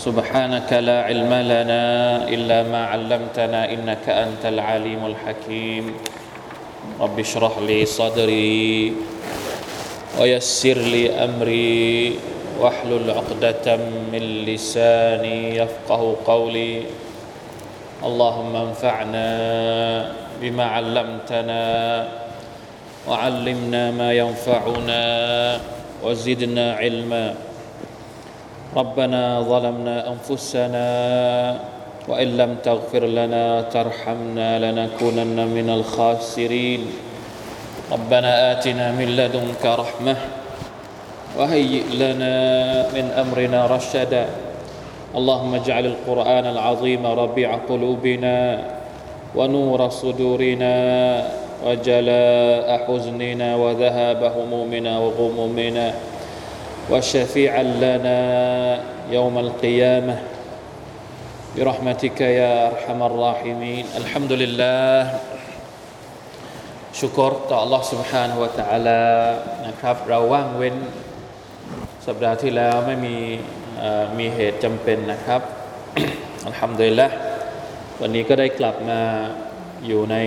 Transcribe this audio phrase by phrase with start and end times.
[0.00, 1.84] سبحانك لا علم لنا
[2.24, 5.84] إلا ما علمتنا إنك أنت العليم الحكيم.
[7.00, 8.96] رب اشرح لي صدري
[10.16, 12.16] ويسر لي أمري
[12.60, 13.76] واحلل عقدة
[14.12, 16.82] من لساني يفقه قولي.
[18.00, 19.28] اللهم انفعنا
[20.40, 21.64] بما علمتنا
[23.08, 25.02] وعلمنا ما ينفعنا
[26.00, 27.49] وزدنا علما.
[28.76, 30.88] ربنا ظلمنا أنفسنا
[32.08, 36.82] وإن لم تغفر لنا ترحمنا لنكونن من الخاسرين.
[37.92, 40.16] ربنا آتنا من لدنك رحمة
[41.38, 42.34] وهيئ لنا
[42.94, 44.26] من أمرنا رشدا.
[45.18, 48.38] اللهم اجعل القرآن العظيم ربيع قلوبنا
[49.34, 50.74] ونور صدورنا
[51.66, 55.86] وجلاء حزننا وذهاب همومنا وغمومنا.
[56.91, 58.19] وشفيعا لنا
[59.15, 60.17] يوم القيامه
[61.55, 64.99] برحمتك يا ارحم الراحمين الحمد لله
[66.99, 69.03] ชุกรต่อ Allah سبحانه และ تعالى
[69.67, 70.75] นะครับ เราว่างเว้น
[72.05, 73.17] สัปดาห์ที่แล้วไม่มี
[74.19, 75.41] มีเหตุจำเป็นนะครับ
[76.45, 77.07] อัลฮัมดุลิลละ
[78.01, 79.01] วันนี้ก็ได้กลับมา
[79.85, 80.17] อยู่ใน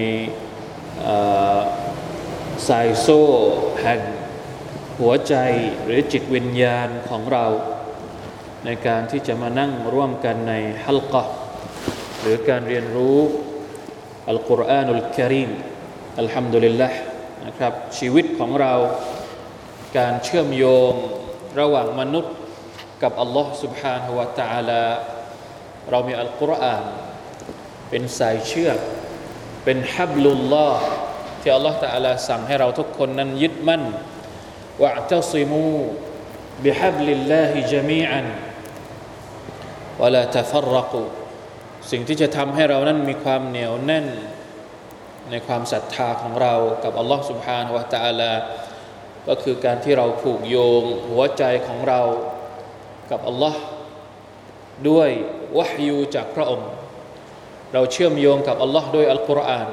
[2.69, 3.23] สายโซ่
[3.83, 4.01] แห่ง
[4.99, 5.35] หัวใจ
[5.85, 7.47] หรือจิตวิญญาณของเรา
[8.65, 11.25] ในการที่จะมานั่งร่วมกันในฮัลกะ
[12.21, 13.19] หรือการเรียนรู้
[14.31, 15.51] อัลกุรอานุลกิริม
[16.21, 16.89] อัลฮัมดุลิลละ
[17.47, 18.75] นะครับชีวิตของเรา
[19.99, 20.93] การเชื่อมโยง
[21.61, 22.35] ระหว่างมนุษย์
[23.03, 24.83] กับอัลลอฮ์ سبحانه และ تعالى
[25.91, 26.85] เรามีอัลกุรอาน
[27.91, 28.79] เป็นสายเชือก
[29.65, 30.83] เป็นฮับลุลลอฮ์
[31.41, 33.83] ที่อัลลอฮ์ تعالى สั่งให้เราทุกคนนั้นยึดมั่น
[34.83, 35.75] วะตัซิมู
[36.65, 38.27] บิฮับลิลลาฮิจามีอัน
[40.01, 41.03] วะลาตฟัรรกู
[41.91, 44.07] สิ่งที่จะทำให้เรานั้นมีความเหนียวแน่น
[45.31, 46.55] ในความศรัทธาของเรา
[46.85, 48.33] กับอัลลอฮ์ سبحانه และ تعالى
[49.29, 52.01] ก็คือการที่เราผูกโยงหัวใจของเรา
[53.11, 53.61] กับอัลลอฮ์
[54.89, 55.11] ด้วย
[55.59, 56.71] วะฮยูจากพระองค์
[57.73, 59.69] เราเชื่อมโยงกับอัลลอฮ์ด้วยอัลกุรอาน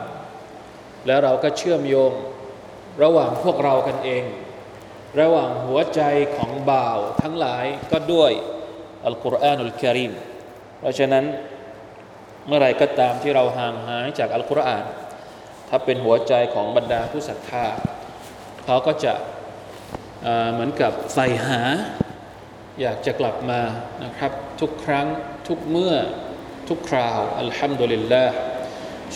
[1.05, 2.11] และเราก็เชื่อมโยง
[3.03, 4.23] ระหว่างพวกเรากันเอง
[5.19, 6.01] ระหว่างหัวใจ
[6.35, 8.31] ของบ่าวทั้งหลายก็ด้วย
[9.05, 10.13] อัลกุรอานุลกิริม
[10.79, 11.25] เพราะฉะนั้น
[12.47, 14.85] เมื่อไรก็ตามที่เราห่างหายจากอัลกุรอาน
[15.69, 17.65] ถ้าเป็นหัวใจของบรรดาผู้ศรัทธา
[18.65, 19.13] เขาก็จะ
[20.53, 21.61] เหมือนกับใฝ่หา
[22.81, 23.61] อยากจะกลับมา
[24.03, 24.31] นะครับ
[24.61, 25.07] ทุกครั้ง
[25.47, 25.95] ทุกเมื่อ
[26.69, 28.35] ทุกคราว อัลฮัมดุลิลลาห์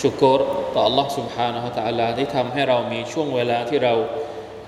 [0.02, 0.40] ชุกร
[0.74, 3.94] ต่อ Allah سبحانه และ تعالى ที่ทำให้เรามีช่วงเวลาที่เรา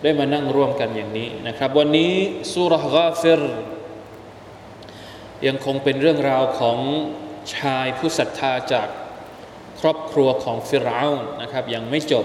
[0.03, 2.12] ได้มานั่งร่วมกันอย่างนี้นะครับ วันนี้
[2.53, 3.43] สุรกาฟิร
[5.47, 6.79] ยังคงเป็นเรื่องราวของ
[7.57, 8.89] ชายผู้ศรัทธาจาก
[9.81, 11.05] ครอบครัวของฟิรเอา
[11.43, 12.15] นะครับ ยังไม่จ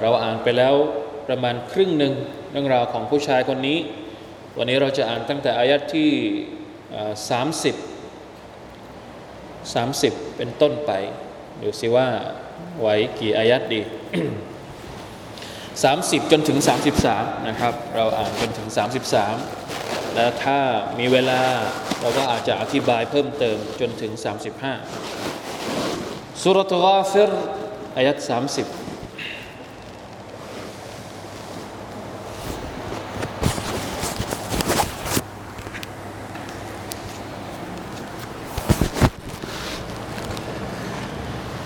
[0.00, 0.74] เราอ่านไปแล้ว
[1.28, 2.14] ประมาณครึ่งหนึ่ง
[2.50, 3.78] เรื่องราวของผู้ชายคนนี้
[4.58, 6.10] วันนี้เราจะอ่านตั้งแต่อายัดที่
[7.30, 7.74] สามสิบ
[9.74, 10.92] สามสิบเป็นต้นไป
[11.62, 12.08] ดูสิว่า
[12.80, 12.88] ไหว
[13.18, 13.80] กี่อายัดดี
[15.84, 16.58] 30 จนถึง
[17.02, 18.68] 33 นะครับ เราอ่านจนถึง
[19.42, 20.58] 33 และถ้า
[20.98, 21.40] มีเวลา
[22.00, 24.12] เราก็อาจจะอธิบายเพิ่มเติมจนถึง
[25.66, 27.30] 35สุรทูกาฟิร
[27.96, 28.16] อายัด
[28.54, 28.85] 30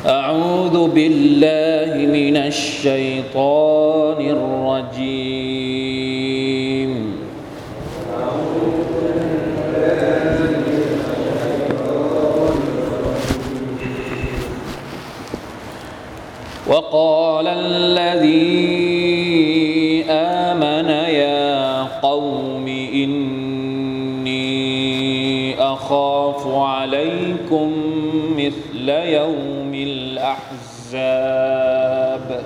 [0.06, 4.20] أعوذ بالله من الشيطان
[4.96, 5.60] الرجيم.
[16.66, 18.40] وقال الذي
[20.10, 24.40] آمن يا قوم إني
[25.60, 27.72] أخاف عليكم
[28.36, 29.49] مثل يوم
[30.94, 32.40] الأحزاب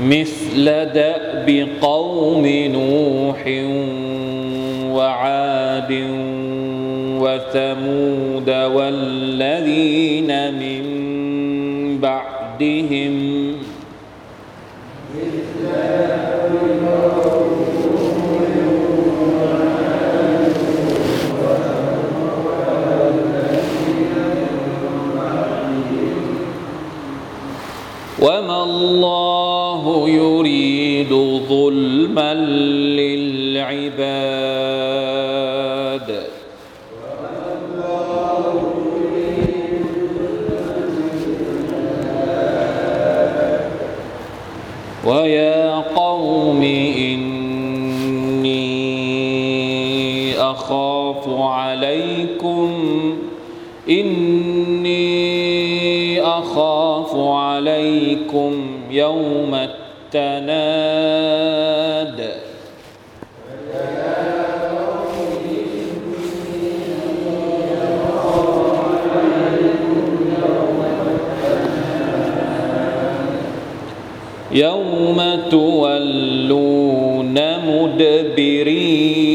[0.00, 0.64] مثل
[0.94, 3.46] دأب قوم نوح
[4.96, 5.92] وعاد
[7.20, 10.65] وثمود والذين من
[12.90, 13.56] بعدهم
[28.22, 31.12] وما الله يريد
[31.48, 32.34] ظلما
[32.98, 33.96] للعباد.
[45.06, 48.56] ويا قوم إني
[50.40, 52.70] أخاف عليكم
[53.88, 54.96] إني
[56.22, 58.52] أخاف عليكم
[58.90, 59.54] يوم
[60.14, 61.26] التناد.
[74.56, 74.85] يوم
[76.45, 77.37] تولون
[77.67, 79.34] مدبرين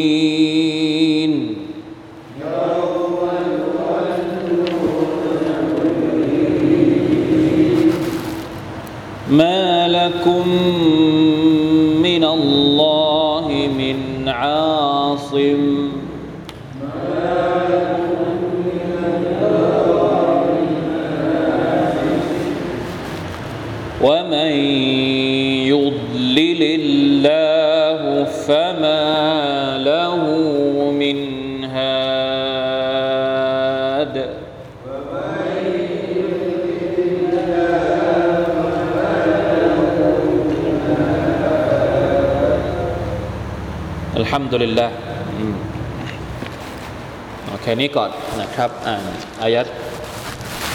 [34.11, 34.17] هاد
[44.17, 44.91] الحمد لله
[45.39, 45.57] อืม
[47.45, 48.11] เอาแค่นี้ก่อน
[48.41, 49.03] นะครับอ่าน
[49.43, 49.67] อายัด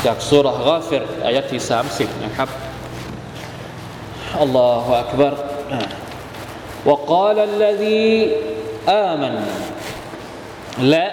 [0.06, 1.62] จากสุรกาฟิรอายัดที่
[1.94, 2.50] 30 นะครับ
[4.46, 5.34] الله أكبر
[6.90, 8.06] وقال الذي
[9.10, 9.36] آمن
[10.90, 11.06] และ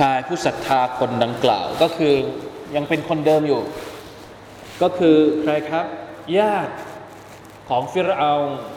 [0.00, 2.14] ชายผู้ศรัทธาคนดังกล่าว ก็คือ
[2.76, 3.62] ยังเป็นคนเดิมอยู่
[4.82, 5.86] ก็คือใครครับ
[6.38, 6.74] ญาติ
[7.68, 8.32] ของฟิรเอา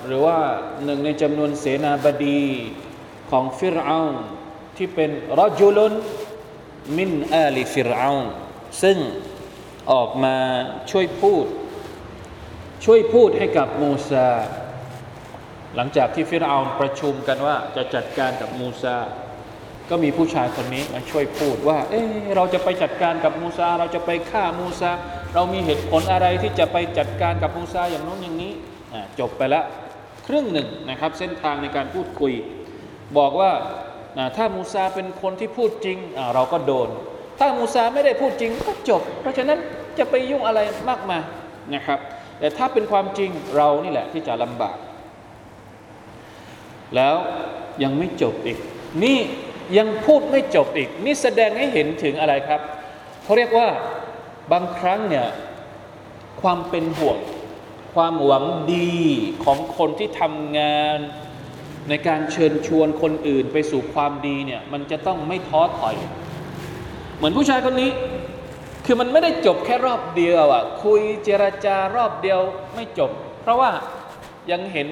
[0.06, 0.38] หรือว่า
[0.84, 2.42] หนึ่งในจำนวนเสนาบดี
[3.32, 4.00] ของฟิรเอา
[4.78, 5.94] ที่เป็นรจุลน
[6.98, 8.10] มินอาลีฟิรเอา
[8.82, 8.98] ซึ่ง
[9.92, 10.36] ออกมา
[10.92, 11.46] ช่วยพูด
[12.86, 14.28] ช่วยพูดให้กับมูซา
[15.76, 18.98] หลังจากที่ฟิรเอาประชุมกันว่าจะจัดการกับมูซา
[19.90, 22.02] ก็มีผู้ชายคนนี้มาช่วยพูดว่า เอ๊
[22.36, 24.92] เราจะไปจัดการกับมูซา เราจะไปฆ่ามูซา
[25.36, 28.54] เรามีเหตุผลอะไรที่จะไปจัดการกับมูซาอย่างน้นอย่างนี้
[29.20, 29.66] จบไปแล้ว
[30.28, 32.34] ครึ่งหนึ่งนะครับเส้นทางในการพูดคุย
[33.18, 33.52] บอกว่า
[34.38, 35.98] ถ้ามูซาเป็นคนที่พูดจริง
[36.34, 36.90] เราก็โดน
[37.40, 39.60] ถ้ามูซาไม่ได้พูดจริงก็จบ เพราะฉะนั้น
[39.98, 40.60] จะไปยุ่งอะไร
[40.90, 41.24] มากมาย
[41.76, 42.00] นะครับ
[42.40, 44.78] แต่ถ้าเป็นความจริงเรานี่แหละที่จะลำบาก
[46.96, 47.16] แล้ว
[47.84, 48.58] ยังไม่จบอีก
[49.04, 49.20] นี่
[49.78, 52.62] ยังพูดไม่จบอีก นี่แสดงให้เห็นถึงอะไรครับ
[53.24, 53.68] เขาเรียกว่า
[54.52, 55.28] บางครั้งเนี่ย
[56.42, 57.18] ความเป็นห่วง
[57.94, 58.94] ความหวังดี
[59.44, 60.98] ของคนที่ทำงาน
[61.90, 65.96] ในการเชิญชวนคนอื่นไปสู่ความดีเนี่ยมันจะต้องไม่ท้อถอย
[67.16, 67.92] เหมือนผู้ชายคนนี้
[68.86, 72.40] คือมันไม่ได้จบแค่รอบเดียวอะคุยเจรจารอบเดียว
[72.76, 73.72] ไม่จบ เพราะว่า
[74.52, 74.88] ยังเห็น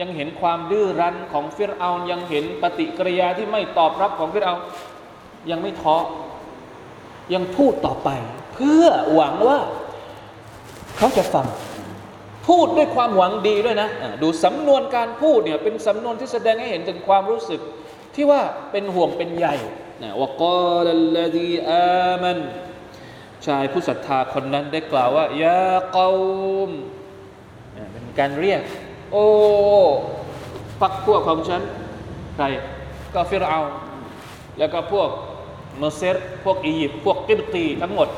[0.00, 4.54] ยังเห็นความดื้อรั้นของฟิรเอายังเห็นปฏิกิริยาที่ไม่ตอบรับของฟิรเอา
[5.50, 5.96] ยังไม่ท้อ
[7.34, 8.08] ยังพูดต่อไป
[8.54, 9.58] เพื่อหวังว่า
[10.96, 11.46] เขาจะฟัง
[12.48, 13.88] พูดด้วยความหวังดีด้วยนะ
[14.22, 17.60] ดูสำนวนการพูดเนี่ยเป็นสำนวนที่แสดงให้เห็นถึงความรู้สึก
[18.14, 19.46] ที่ว่าเป็นห่วงเป็นใย
[20.02, 22.38] นะوقال الذي آمن
[23.46, 26.70] ชายผู้ศรัทธาคนนั้นได้กล่าวว่าيا قوم
[27.92, 28.62] เป็นการเรียก
[29.10, 29.26] โอ้
[30.80, 31.62] พักพวกของฉัน
[32.36, 32.44] ใคร
[33.14, 33.60] ก็ฟิรเอาน์
[34.58, 35.10] แล้วก็พวก
[35.78, 38.08] เมเซรพวกอียิปต์พวกกิบตีทั้งหมด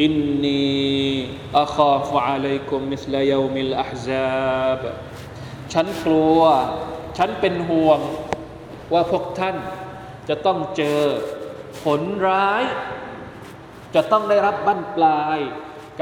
[0.00, 4.82] إني أخاف عليكم مثل يوم الأحزابาบ
[5.72, 6.40] ฉันกลัว
[7.18, 8.00] ฉันเป็นห่วง
[8.92, 9.56] ว่าพวกท่าน
[10.28, 11.00] จะต้องเจอ
[11.82, 12.64] ผลร้าย
[13.94, 15.38] จะต้องได้รับบั้นปลาย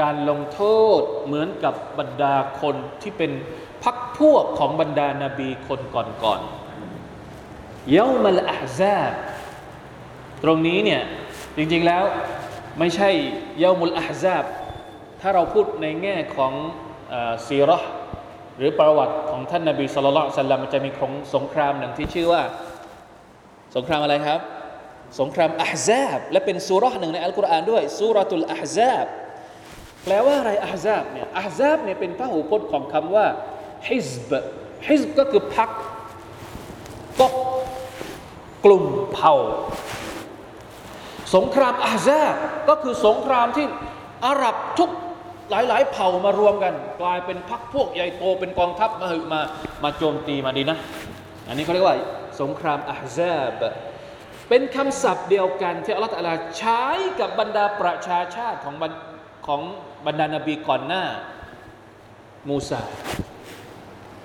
[0.01, 0.61] การลงโท
[0.99, 3.31] ษเหมือนกับบรรดาคนที่เป็น
[3.83, 9.13] พักพวกของบรรดานาบีคนก่อนๆเยามัลอะฮซาบ
[10.43, 11.01] ตรงนี้เนี่ย
[11.57, 12.03] จริงๆแล้ว
[12.79, 13.09] ไม่ใช่
[13.59, 14.43] เยามุลอะฮซาบ
[15.21, 16.53] ถ้าเราพูดในแง่ของ
[17.13, 17.15] อ
[17.47, 17.89] ซีราะห์
[18.57, 22.43] หรือประวัติของท่านนบีสุลต่านสัลลัมมันจะมีของสงครามหนึ่งที่ชื่อว่า
[23.75, 24.39] สงครามอะไรครับ
[25.19, 29.05] สงครามอัฮซาบและเป็นสุราะห์หนึ่งในอัลกุรอานด้วยสุรตุลอัฮซาบ
[30.03, 33.25] แปลว่าอะไรอัฮซาบเนี่ยอัฮซาบเนี่ยเป็นพหูพจน์ของคำว่า
[33.89, 34.31] ฮิซบ
[34.87, 35.69] ฮิซบก็คือพัก
[37.19, 37.33] ก๊ก
[38.65, 39.35] กลุ่มเผ่า
[41.35, 42.35] สงครามอาซาบ
[42.69, 43.65] ก็คือสงครามที่
[44.25, 44.89] อาหรับทุก
[45.49, 49.41] หลาย ๆ เผ่ามารวมกัน กลายเป็นพักพวกใหญ่โตเป็นกองทัพมาหึมา
[49.83, 50.77] มาโจมตีมาดีนะ
[51.47, 51.97] อันนี้เขาเรียกว่า
[52.41, 53.61] สงครามอาซาบ
[54.49, 56.83] เป็นคำศัพท์เดียวกันที่อัลลอฮฺใช้
[57.19, 58.91] กับบรรดาประชาชาติของบรร
[59.47, 59.61] ของ
[60.05, 61.03] บรรดานบีก่อนหน้า
[62.49, 62.81] มูซา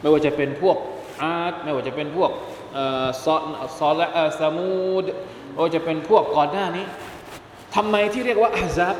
[0.00, 0.76] ไม่ว่าจะเป็นพวก
[1.22, 2.30] อาดไม่ว่าจะเป็นพวก
[2.74, 3.36] เอ่อซอ
[3.78, 5.04] ซอและเอ่อซามูด
[5.52, 6.84] ไม่ว่าจะเป็นพวกก่อนหน้านี้
[7.74, 8.96] ทำไมที่เรียกว่าอาซับ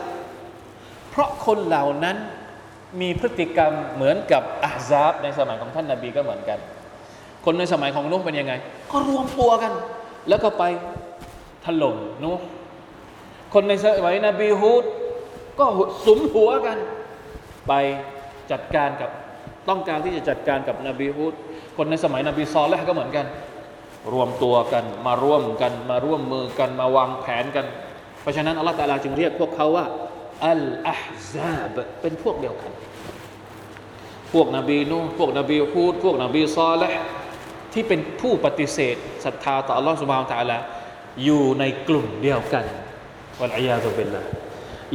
[1.11, 2.17] เพราะคนเหล่านั้น
[3.01, 6.59] มีพฤติกรรมเหมือนกับอาซับในสมัยของท่านนาบีก็เหมือนกัน
[7.45, 8.55] คนในสมัยของนุห์เป็นยังไง
[8.93, 9.73] ก็รวมตัวกัน
[10.29, 10.65] แล้วก็ไป
[11.65, 12.45] ถล่มนุห์
[13.55, 14.85] คนในสมัยนบีฮูด
[15.59, 15.65] ก็
[16.07, 16.79] สุมหัวกัน
[17.69, 17.73] ไป
[18.51, 19.11] จัดการกับ
[19.69, 21.35] ต้องการที่จะจัดการกับนบีฮุด
[21.77, 23.27] คนในสมัยนบีซอลแลห์ก็เหมือนกัน
[24.13, 27.67] รวมตัวกันมาร่วมกันมาร่วมมือกันมาวางแผนกัน
[28.21, 29.87] เพราะฉะนั้นอัลลอฮฺตาลาจึงเรียกพวกเขาว่า
[30.49, 32.73] อัลอาฮซาบเป็นพวกเดียวกัน
[34.33, 37.03] พวกนบีนูพวกนบีฮุดพวกนบีซอลแลห์
[37.73, 40.59] ที่เป็นผู้ปฏิเสธศรัทธาต่ออัลลอฮฺสุบฮานตะอาลา
[41.25, 42.65] อยู่ในกลุ่มเดียวกัน
[43.41, 44.27] วัลอียาตุบิลลาห์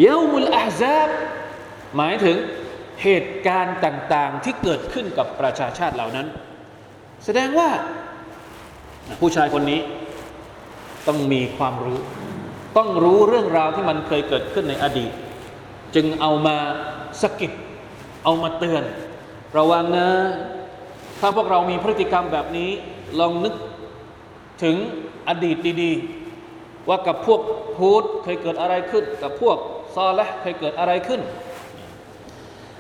[0.04, 1.10] เยามุลอาฮซาบ
[1.98, 2.38] หมายถึง
[3.04, 6.28] เหตุการณ์ต่างๆที่เกิดขึ้นกับประชาชาติเหล่านั้น
[7.26, 7.70] แสดงว่า
[9.20, 9.80] ผู้ชายคนนี้
[11.08, 12.00] ต้องมีความรู้
[12.78, 15.12] ต้องรู้เรื่องราวที่มันเคยเกิดขึ้นในอดีต
[15.96, 16.58] จึงเอามา
[17.22, 17.52] สกิด
[18.24, 18.84] เอามาเตือน
[19.58, 20.10] ระวังนะ
[21.20, 22.70] ถ้าพวกเรามีพฤติกรรมแบบนี้
[23.20, 23.54] ลองนึก
[24.64, 24.76] ถึง
[25.30, 27.42] อดีตดีๆ ว่ากับพวก
[27.80, 29.58] ฮูดเคยเกิดอะไรขึ้น กับพวก
[29.96, 31.22] ซอและเคยเกิดอะไรขึ้น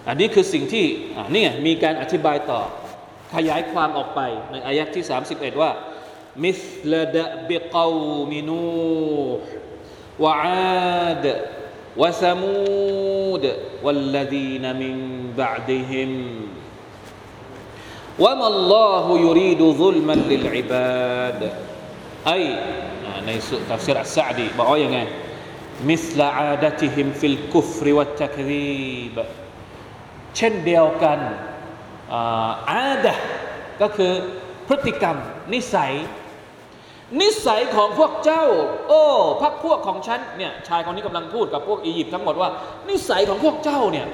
[0.09, 0.87] อันนี้คือสิ่งที่
[1.35, 2.61] นี่มีการอธิบายต่อ
[3.35, 5.71] ขยายความออกไปในอายะที่ 31 ว่า
[6.45, 6.61] มิส
[6.93, 7.97] ลดะบิกาว
[8.33, 8.61] มินู
[10.25, 11.27] วะอาด
[12.00, 13.45] วะสมูด
[13.85, 14.97] วัลลดีนมิน
[15.41, 16.12] บะดฮิม
[18.25, 21.41] وما الله يريد ظلما للعباد
[22.35, 22.45] أي
[23.27, 23.31] ใน
[23.71, 24.99] ตัฟซีรอัสซะดีบอกว่าอย่างไง
[25.91, 29.17] مثل عادتهم في الكفر والتكذيب
[30.38, 31.20] เช่นเดียวกัน
[32.72, 33.16] عادة
[33.82, 34.12] ก็คือ
[34.68, 35.18] พฤติกรรม
[35.54, 35.94] นิสัย
[37.22, 38.46] นิสัยของพวกเจ้า
[38.88, 39.04] โอ้
[39.42, 42.50] พักพวกของฉันเนี่ยชายคนนี้กำลังพูดกับพวกอียิปต์ทั้งหมดว่า
[42.90, 44.08] นิสัยของพวกเจ้าเนี่ย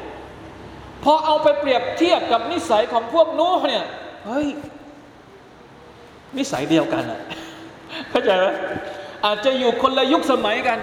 [1.03, 3.85] พอเอาไปเปรียบเทียบกับนิสัยของพวกนู้เนี่ย
[4.25, 4.47] เฮ้ย
[6.37, 7.21] นิสัยเดียวกันอะ
[8.09, 8.45] เข้าใจไหม
[9.25, 10.79] อาจจะอยู่คนละยุคสมัยกัน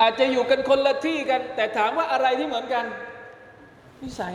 [0.00, 2.84] อาจจะอยู่กันคนละที่กัน แต่ถามว่าอะไรที่เหมือนกัน
[4.02, 4.34] นิสัย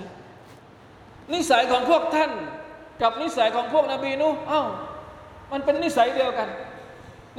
[1.33, 2.31] นิสัยของพวกท่าน
[3.01, 4.67] กับนิสัยของพวกนบีนูอ้าว
[5.51, 6.50] มันเป็นนิสัยเดียวกัน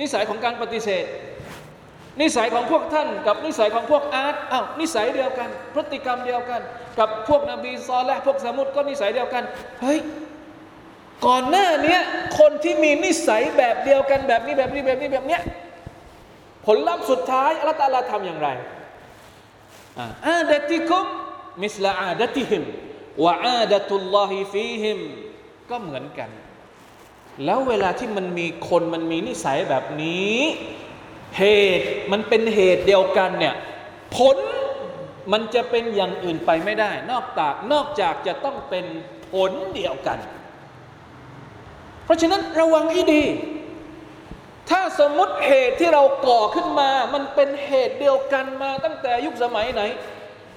[0.00, 1.04] นิสัยของการปฏิเสธ
[2.20, 6.60] นิสัยของพวกท่าน กับนิสัยของพวกอาร์ตอ้าวนิสัยเดียวกัน พฤติกรรมเดียวกัน
[6.98, 9.44] กับพวกนบีซอและพวกสมุดก็นิสัยเดียวกัน
[9.82, 9.98] เฮ้ย
[11.26, 11.98] ก่อนหน้านี้
[12.38, 15.42] คนที่มีนิสัยแบบเดียวกันแบบนี้แบบนี้แบบนี้แบบเนี้ย
[16.66, 18.48] ผลลัพธ์สุดท้ายอัลลอฮฺตะลาทำอย่างไร
[20.26, 21.06] อาเดะติคุม
[21.62, 22.62] มิสลาอาดติฮิม
[23.24, 24.98] วะอาดตุลลอฮิฟีฮิม
[25.70, 26.30] ก็เหมือนกัน
[27.44, 30.36] แล้วเวลาที่มันมีคนมันมีนิสัยแบบนี้
[31.38, 31.42] เห
[31.78, 33.54] ตุมันเป็นเหตุเดียวกันเนี่ย
[34.16, 34.36] ผล
[35.32, 38.84] มันจะเป็นอย่างอื่นไปไม่ได้ นอกจากนอกจากจะต้องเป็น
[39.30, 40.18] ผลเดียวกัน
[42.04, 43.24] เพราะฉะนั้นระวังให้ดี
[44.70, 49.82] ถ้าสมมติเหตุที่เราก่อขึ้นมา มันเป็นเหตุเดียวกันมาตั้งแต่ยุคสมัยไหน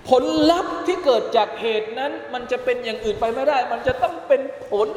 [0.09, 4.87] ผลลัพธ์ที่เกิดจากเหตุนั้น มันจะเป็นอย่างอื่นไปไม่ได้ มันจะต้องเป็นผล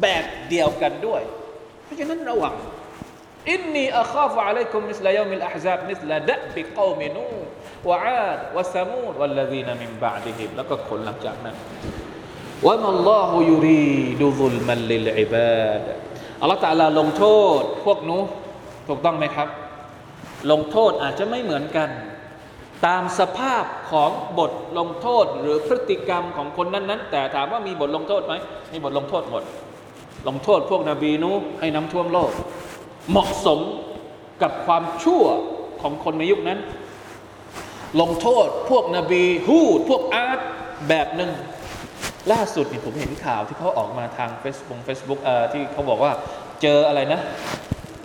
[0.00, 1.22] แบบเดียวกันด้วย
[1.84, 2.54] เพราะฉะนั้นระวัง
[3.50, 11.56] إني أخاف عليكم مثل يوم الأحزاب مثل دأب قوم نوح وعاد وثمود والذين من بعدهمแล้วก็ผลหลังจากนั้น
[12.66, 15.84] وما الله يريد ظلما للعباد
[16.40, 17.24] อัลลอฮฺตะลาลงโท
[17.60, 18.22] ษ พวกนูห์
[18.88, 19.48] ถูกต้องไหมครับ
[20.52, 21.88] ลงโทษอาจจะไม่เหมือนกัน
[22.86, 28.34] ตามสภาพของบทลงโทษหรือพฤติกรรมของคนนั้นๆ แต่ถามว่ามีบทลงโทษไหม
[28.72, 29.42] มีบทลงโทษหมด
[30.28, 32.30] ลงโทษพวกนบีนูห์ให้น้ำท่วมโลก
[33.10, 33.60] เหมาะสม
[34.42, 35.24] กับความชั่ว
[35.82, 36.58] ของคนในยุคนั้น
[38.00, 40.40] ลงโทษพวกนบีฮูดพวกอ๊าด
[40.88, 41.30] แบบหนึ่ง
[42.32, 46.12] ล่าสุดนี่ผมเห็นข่าวที่เขาออกมาทาง Facebook Facebook เอ่อที่เขาบอกว่า
[46.62, 47.20] เจออะไรนะ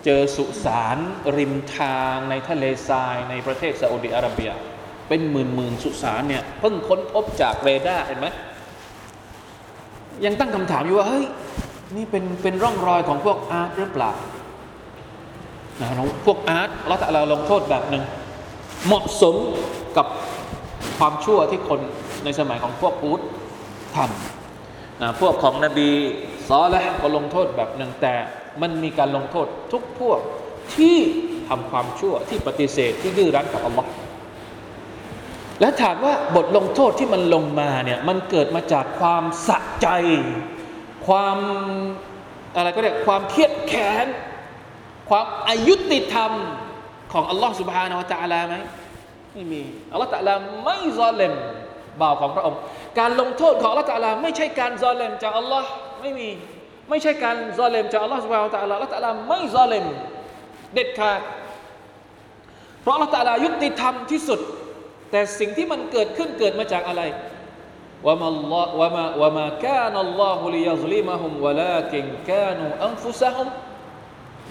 [0.04, 0.96] เจอสุสาน
[1.36, 4.52] ริมทางในทะเลทรายในประเทศซาอุดิอาระเบีย
[5.08, 8.28] เป็นหมื่นหมื่นสุสานเนี่ยเพิ่งค้นพบจากเรดาร์เห็นไหม
[10.24, 11.24] ยังตั้งคำถามอยู่ว่าเฮ้ย
[11.96, 14.12] นี่เป็นเป็นร่องรอยของพวกอาร์ตหรือเปล่า
[15.80, 15.88] นะ
[16.26, 18.04] พวกอาร์ตเราแต่เราลงโทษแบบหนึ่ง
[18.86, 19.36] เหมาะสม
[19.96, 20.06] กับ
[20.98, 21.80] ความชั่วที่คน
[22.24, 23.20] ในสมัยของพวกอูด
[23.96, 25.88] ทำนะพวกของนบี
[26.48, 28.14] ซอและก็ลงโทษแบบหนึ่งแต่
[28.62, 30.18] มันมีการลงโทษทุกพวก
[30.76, 30.98] ที่
[31.48, 33.90] ทำความชั่วที่ปฏิเสธที่ดื้อรั้นกับอัลลอฮ์
[35.60, 39.88] และถามว่าบทลงโทษที่มันลงมาเนี่ยมันเกิดมาจากความสะใจ
[41.06, 41.38] ความ
[42.56, 44.06] อะไรก็ได้ความเครียดแค้น
[45.08, 46.32] ความอายุติธรรม
[47.12, 48.54] ของอัลลอฮ์สุบฮานาวะตะอาลาไหม
[49.32, 49.62] ไม่มี
[49.92, 51.32] อัลลอฮ์ตะอาลาไม่ซอเลม
[52.00, 52.58] บ่าวของพระองค์
[52.98, 55.68] การลงโทษของอัลลอฮ์ตะอาลาไม่ใช่การซอเลมจากอัลลอฮ์
[56.00, 56.28] ไม่มี
[56.88, 59.84] ไม่ใช่การซอเลมจากอัลลอฮฺสุบฮานตะลาละตะลาไม่ซอเลม
[60.74, 61.20] เด็ดขาด
[62.82, 64.40] เพราะอัละตะลายุติธรรมที่สุด
[65.10, 67.02] แต่สิ่งที่มันเกิดขึ้นเกิดมาจากอะไร
[68.06, 73.48] วะมัลอวะมาวะมาคานัลลอฮุลิยัซลิมะฮุมวะลากินคานูอันฟุซะฮุม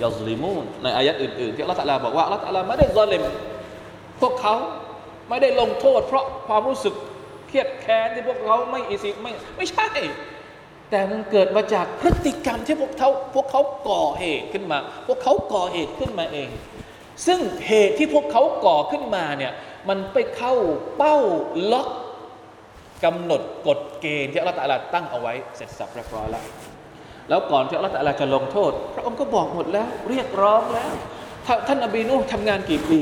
[0.03, 3.24] ยัซลิมูนในอายัดอื่นๆที่อัลลอฮฺตะลาบอกว่าอัลลอฮฺตะลาไม่ได้ซอเลม
[4.22, 4.56] พวกเขา
[5.29, 6.96] ไม่ได้ลงโทษ เพราะความรู้สึก
[7.48, 9.88] เครียดแค้นที่พวกเขาไม่อิสิไม่ไม่ใช่
[10.91, 14.77] แต่มันเกิดมาจากพฤติกรรมที่พวกเขาพวกเขาก่อเหตุขึ้นมา
[15.08, 16.50] พวกเขาก่อเหตุขึ้นมาเอง
[17.27, 19.53] ซึ่งเหตุที่พวกเขาก่อขึ้นมาเนี่ย
[19.89, 20.53] มันไปเข้า
[20.98, 21.15] เป้า
[21.72, 21.89] ล็อก
[23.03, 26.44] กำหนดกฎเกณฑ์ที่อัลลอฮฺตะอาลาตั้งเอาไว้เสร็จสับเรียบร้อยแล้ว
[27.29, 30.94] แล้วก่อนที่อัลลอฮฺตะอาลาจะลงโทษ พระองค์ก็บอกหมดแล้ว เรียกร้องแล้ว
[31.67, 33.00] ท่านอบีนูทำงานกี่ปี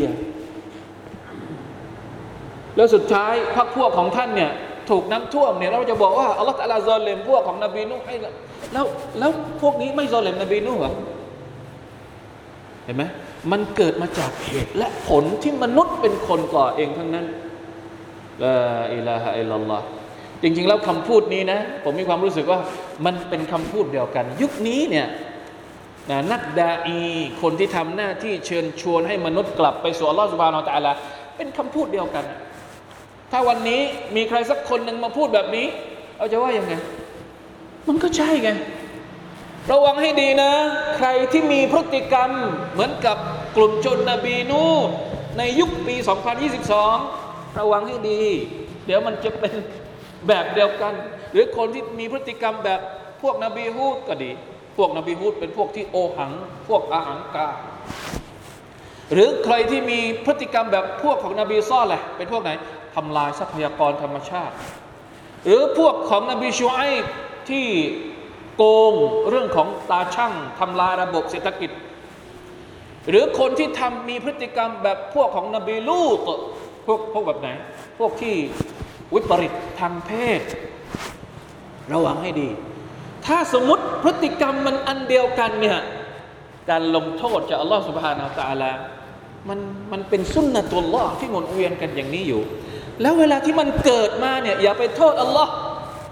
[2.76, 4.52] แล้วสุดท้ายพรรคพวกของท่านเนี่ย
[4.90, 8.86] ถูกน้ำท่วมเนี่ยเราจะบอกว่าอัลลอฮฺตะลาซอลเลมพวกของนบีนูห์ให้แล้ว
[9.20, 9.32] แล้ว
[9.62, 10.94] พวกนี้ไม่ซอลเลมนบีนูห์เหรอ
[12.86, 13.04] เห็นไหม
[13.52, 17.26] มันเกิดมาจากเหตุและผลที่มนุษย์เป็นคนก่อเองทั้งนั้น
[18.44, 18.58] ลา
[18.94, 19.82] อิลาฮะอิลลัลลอฮ
[20.42, 22.60] จริงๆแล้วคำพูดนี้นะผมมีความรู้สึกว่า
[23.06, 25.08] มันเป็นคำพูดเดียวกัน ยุคนี้เนี่ย
[26.12, 27.00] นะนักดาอี
[27.42, 30.92] คนที่ทำหน้าที่เชิญชวนให้มนุษย์กลับไปสู่อัลลอฮฺสุบานอัลตะลา
[31.38, 32.26] เป็นคำพูดเดียวกัน
[33.32, 33.82] ถ้าวันนี้
[34.16, 35.68] มีใครสักคนหนึ่งมาพูดแบบนี้
[36.18, 36.74] เราจะว่ายังไง
[37.88, 38.50] มันก็ใช่ไง
[39.72, 40.52] ระวังให้ดีนะ
[40.98, 42.30] ใครที่มีพฤติกรรม
[42.74, 43.18] เหมือนกับ
[43.56, 44.64] กลุ่มชนนบีนู
[45.38, 45.96] ในยุคปี
[46.78, 48.22] 2022 ระวังให้ดี
[48.86, 49.54] เดี๋ยวมันจะเป็น
[50.28, 50.94] แบบเดียวกัน
[51.32, 52.80] หรือคนที่มีพฤติกรรมแบบ
[53.22, 54.32] พวกนบีฮูดก็ดี
[54.78, 56.32] พวกนบีฮูดเป็นพวกที่โอหัง
[56.68, 57.48] พวกอาหังกา
[59.14, 62.52] หรือใครที่มีพฤติกรรมแบบพวกของนบีซ่อแหละเป็นพวกไหน
[62.96, 64.56] ทำลายทรัพยากรธรรมชาติ
[65.46, 66.80] หรือพวกของนบีชูไอ
[67.50, 67.68] ที่
[68.56, 68.94] โกง
[69.30, 71.72] เรื่องของตาช่างทำลายระบบเศรษฐกิจ
[73.10, 76.18] หรือคนที่ทำมีพฤติกรรมแบบพวกของนบีลูก
[76.86, 77.50] พวกพวกแบบไหน
[78.00, 78.36] พวกที่
[79.14, 80.42] วิปริตทางเพศ
[81.94, 82.50] ระวังให้ดี
[83.26, 85.80] ถ้าสมมติพฤติกรรมมันอันเดียวกันเนี่ย
[86.70, 88.72] การลงโทษจากอัลลอฮฺสุบฮานาอัลตะลา
[89.50, 89.60] มัน
[89.92, 92.42] มันเป็นสุนนะตุลลอที่หมุนเวียนกันอย่างนี้อยู่
[93.02, 95.52] แล้วเวลาที่มันเกิดมาเนี่ยอย่าไปโทษอัลลอฮ์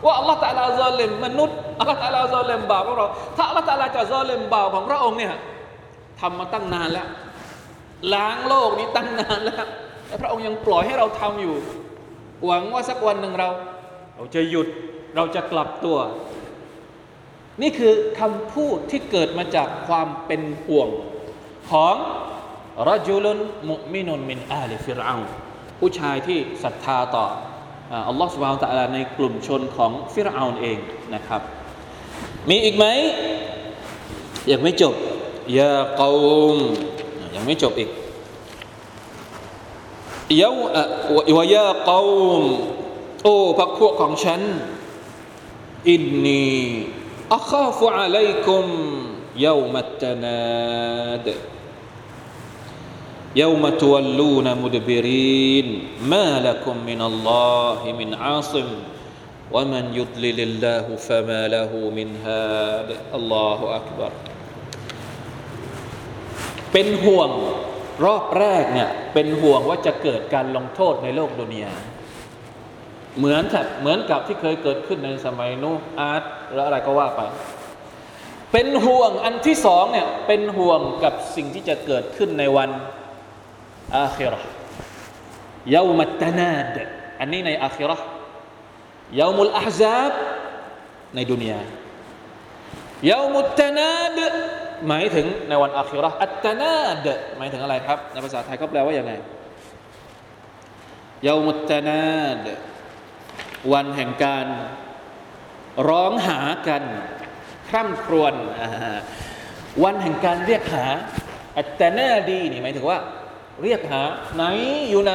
[0.05, 5.33] ว่าอัลลอฮฺตะลาซอลิมมนุษย์อัลลอฮฺตะลาซอลิมบ่าวของเรา ถ้าอัลลอฮฺตะลาจะซอลิมบ่าวของพระองค์เนี่ย
[6.19, 7.07] ทำมาตั้งนานแล้ว
[8.13, 9.65] ล้างโลกนี้ตั้งนานแล้ว
[10.07, 11.55] แต่พระองค์ยังปล่อยให้เราทำอยู่
[12.45, 13.49] หวังว่าสักวันหนึ่งเรา
[14.15, 14.67] เราจะหยุด
[15.15, 15.97] เราจะกลับตัว
[17.61, 20.89] นี่คือคำพูดที่เกิดมาจากความเป็นห่วง
[21.69, 21.95] ของ
[22.89, 23.37] รจุลุน
[23.69, 25.15] มุมินุนมินอาลิฟิรอา
[25.79, 27.25] ผู้ชายที่ศรัทธาต่อ
[28.07, 30.77] อัลลอฮฺสุบฮานตะลาในกลุ่มชนของฟิรเอาเอง
[31.15, 31.41] นะครับ
[32.49, 32.85] มีอีกไหม
[34.51, 34.95] ยังไม่จบ
[35.57, 36.11] ยาเกา
[36.55, 36.57] ม
[37.35, 37.89] ยังไม่จบอีก
[40.41, 40.55] ยาว
[41.37, 42.01] วายาเกา
[42.39, 42.41] ม
[43.23, 44.41] โอ้พักพวกของฉัน
[45.89, 46.47] อินนี
[47.35, 48.65] อัคาฟุอะลัยกุม
[49.45, 51.27] ยาวมัตตนาด
[53.36, 55.66] يوم تولون مدبرين
[56.02, 58.68] ما لكم من الله من عاصم
[59.52, 64.10] ومن يضلل الله فما له من هاد الله أكبر
[66.72, 67.30] เป็นห่วง
[68.04, 71.72] รอบแรกเนี่ยเป็นห่วงว่าจะเกิดการลงโทษในโลกดุนยา
[73.18, 77.20] เหมือนกับเหมือนกับที่เคยเกิดขึ้นในสมัยนู้อาร์ตหรืออะไรก็ว่าไป
[78.52, 82.70] เป็นห่วงอันที่สองเนี่ยเป็นห่วงกับสิ่งที่จะเกิดขึ้นในวัน
[83.97, 84.33] อาคิร
[85.71, 86.75] อยามัตตนาด
[87.19, 87.97] อันนี้ในอาคิรอ
[89.19, 90.13] ยามุลอาซาบ
[91.15, 91.61] ในดุนยา
[93.09, 94.19] ยามุตตนาด
[94.87, 99.13] หมายถึงในวันอาคิราอัตตนาดหมายถึงอะไรครับ ในภาษาไทยเขาแปลว่าอยังไง
[101.27, 102.37] ยามุตตนาด
[103.73, 104.47] วันแห่งการ
[105.89, 106.83] ร้องหากัน
[107.69, 108.33] คร่ำครวญ
[109.83, 110.85] วันแห่งการเรียกหา
[111.57, 112.99] อัตตนาดีนี่หมายถึงว่า
[113.61, 114.03] เรียกหา
[114.35, 114.43] ไหน
[114.89, 115.13] อยู่ไหน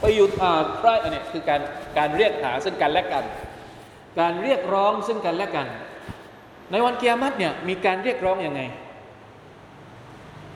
[0.00, 1.60] ไปอยู่อ่าใกล้อันเนี้ยคือการ
[1.98, 3.24] การเรียกหาซึ่งกันและกัน
[4.20, 5.66] การเรียกร้องซึ่งกันและกัน
[6.70, 8.60] ในวันเกียรติเนี่ยมีการเรียกร้องอยังไง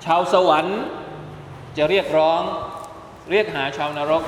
[0.04, 0.80] ชาวสวรรค์
[1.76, 2.42] จะเรียกร้อง
[3.30, 4.22] เรียกหาชาวนรก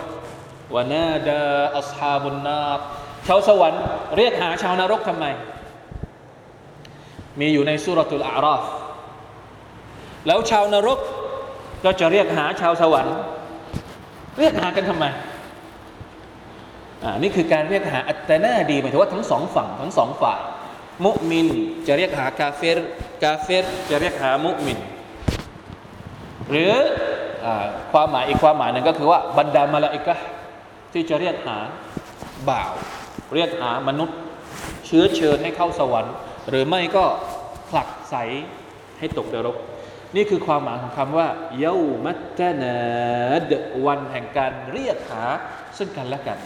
[0.74, 1.42] วานาดา
[1.76, 2.80] อัสฮาบุนนาบ
[3.26, 3.82] ชาวสวรรค์
[4.16, 5.24] เรียกหาชาวนรกทำไม
[7.40, 8.62] มีอยู่ในสุรทูลอาราฟ
[10.26, 10.98] แล้วชาวนรก
[11.84, 13.16] ก็จะเรียกหาชาวสวรรค์
[14.38, 15.04] เรียกหากันทำไม
[17.04, 20.40] อ่านี่คือการเรียกหาอัตตนาดีหมายถึงว่าทั้งสองฝั่งทั้งสองฝ่าย
[21.04, 21.46] มุมิน
[21.86, 22.78] จะเรียกหากาเฟร
[23.22, 24.78] กาเฟรจะเรียกหามุมิน
[26.50, 26.72] หรือ
[27.44, 27.46] อ
[27.92, 30.16] ความหมายอีกความหมายหนึ่งก็คือว่าบรรดามาลาอิกะ
[30.92, 31.58] ที่จะเรียกหา
[32.48, 32.72] บ่าว
[33.34, 34.16] เรียกหามนุษย์
[34.86, 36.14] เชื้อเชิญให้เข้าสวรรค์
[36.48, 37.04] หรือไม่ก็
[37.70, 38.14] ผลักใส
[38.98, 39.56] ให้ตกนรก
[40.14, 42.62] นี่คือความหมายของคำว่าเยามัตตน
[43.50, 43.52] ด
[43.84, 45.24] วันแห่งการเรียกหา
[45.78, 46.38] ซึ่งกันและกัน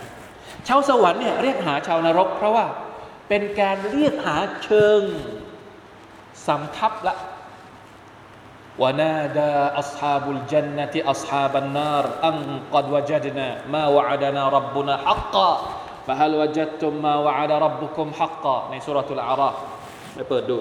[0.68, 2.66] ชาวสวรรค์เนี่ยเรียกหาชาวนรก เพราะว่า
[3.28, 5.00] เป็นการเรียกหาเชิง
[6.46, 7.14] สำทับละ
[8.82, 12.38] วนาดาอัศฮาบุลจันนติอัศฮาบันนารอัน
[12.74, 15.50] กัดวจัดนามาวะดานารับบุนาฮักกะ
[16.06, 19.54] ฟะฮัลวจัดตุมมาวะดารับบุคุมฮักกะในสุรทูลอาราฟ
[20.14, 20.58] ไปเปิดดู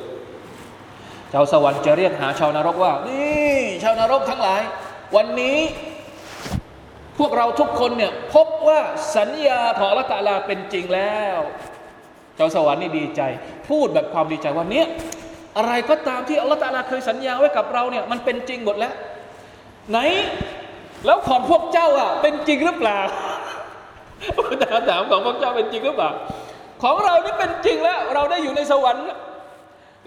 [1.34, 4.62] ชาวสวรรค์จะเรียกหาชาวนรกว่า นี่ชาวนรกทั้งหลาย
[5.16, 5.58] วันนี้
[7.20, 8.80] พวกเราทุกคนเนี่ยพบว่า
[9.18, 11.38] สัญญาของละตาลาเป็นจริงแล้ว
[12.38, 13.22] ชาวสวรรค์นี่ดีใจ
[13.70, 14.84] พูดแบบความดีใจวันนี้
[15.58, 18.94] อะไรก็ตามที่อัลลอฮฺตาลาเคยสัญญาไว้กับเราเนี่ยมันเป็นจริงหมดแล้ว
[19.90, 20.00] ไหน
[21.06, 23.00] แล้วของพวกเจ้าอะเป็นจริงหรือเปล่า
[24.64, 26.10] ถามถามของพวกเจ้าเป็นจริงหรือเปล่า
[26.84, 29.06] ของเรานี่เป็นจริงแล้ว เราได้อยู่ในสวรรค์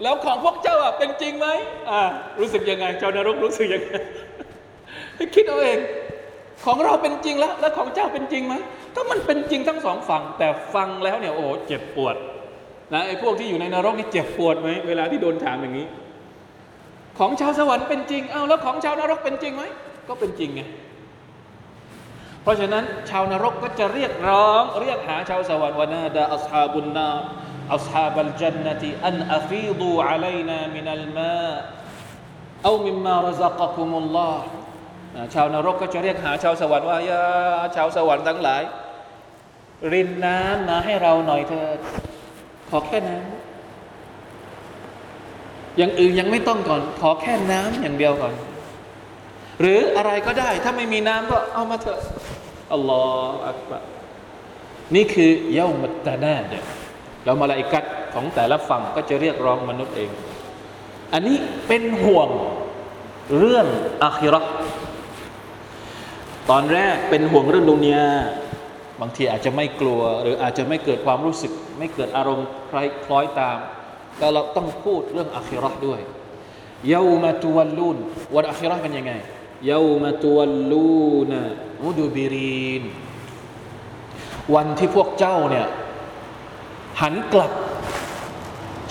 [0.01, 1.47] แล้วของพวกเจ้าอะเป็นจริงไหม
[1.89, 2.01] อ่า
[2.39, 3.91] รู้สึกยังไงเจ้านรกรู้สึกยังไง
[5.15, 5.79] ให้คิดเอาเอง
[6.65, 8.55] ของเราเป็นจริงแล้ว แล้วของเจ้าเป็นจริงไหม
[8.95, 12.15] ก็มันเป็นจริงทั้งสองฝั่ง แต่ฟังแล้วเนี่ยโอ้เจ็บปวด
[12.93, 15.87] นะไอ้พวกที่อยู่ในนรกนี่เจ็บปวดไหมเวลาที่โดนถามอย่างนี้
[17.19, 19.63] ของชาวสวรรค์เป็นจริงเอ้าแล้วของชาวนรกเป็นจริงไหม
[20.07, 20.61] ก็เป็นจริงไง
[22.43, 27.09] เพราะฉะนั้นชาวนรกก็จะเรียกร้อง เรียกหาชาวสวรรค์วานาดาอัศฮาบุนนา
[27.75, 31.47] อัศฮาบัลจันนติอันอัฟีดูอะลัยนามินัลมา
[32.63, 34.45] เอามิมมารซักะคุมุลลอฮ์
[35.33, 37.23] ชาวนรกก็จะเรียกหาชาวสวรรค์ว่ายา
[37.75, 38.63] ชาวสวรรค์ทั้งหลาย
[39.93, 41.79] รินน้ำมาให้เราหน่อยเถิด
[42.69, 43.27] ขอแค่น้ำ
[45.77, 48.33] อย่างอื่นยังไม่ต้องก่อน ขอแค่น้ำอย่างเดียวก่อน
[49.61, 51.99] หรืออะไรก็ได้ ถ้าไม่มีน้ำก็เอามาเถอะ
[52.73, 53.77] อัลลอฮฺอักบะ
[54.95, 56.53] นี่คือเย้ามัตตานาเด
[57.23, 57.83] แล้วมาลาอิกัด
[58.13, 60.09] ของแต่ละฝั่งก็จะเรียกร้องมนุษย์เอง
[61.13, 62.29] อันนี้เป็นห่วง
[63.37, 63.67] เรื่อง
[64.03, 64.51] อาคิราะห์
[66.49, 68.07] ตอนแรกเป็นห่วงเรื่องดุนยา
[69.01, 73.57] บางทีอาจจะไม่กลัว หรืออาจจะไม่เกิดความรู้สึก ไม่เกิดอารมณ์คล้ายคล้อยตาม
[74.17, 75.99] แต่เราต้องพูดเรื่องอาคิราะห์ด้วย
[76.87, 77.97] เยามาตวัลลูน
[78.35, 79.13] วันอาคิราะห์เป็นยังไง
[79.65, 81.33] เยามาตวัลลูน
[81.83, 82.83] มุดูบิรีน
[84.55, 85.67] วันที่พวกเจ้าเนี่ย
[87.01, 87.51] หันกลับ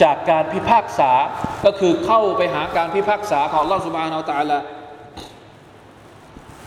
[0.02, 1.10] จากการพิพากษา
[1.64, 4.58] ก็คือเข้าไปหาการพิพากษาของลอสุบานอัลตะละ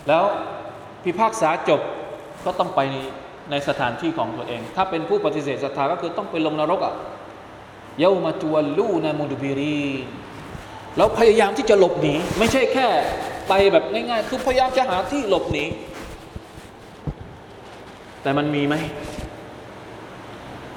[0.07, 0.25] แล้ว
[1.03, 1.81] พิพากษาจบ
[2.45, 2.81] ก็ต้องไป
[3.51, 6.93] ในสถานที่ของตัวเอง ถ้าเป็นผู้ปฏิเสธศรัทธาก็คือต้องไปลงนรกอะ
[7.99, 9.81] เยามาจวลลูนามูดบิรี
[10.97, 12.87] แล้วพยายามที่จะหลบหนีไม่ใช่แค่
[13.49, 15.65] ไปแบบง่ายๆ คือพยายามจะหาที่หลบหนี
[18.21, 18.75] แต่มันมีไหม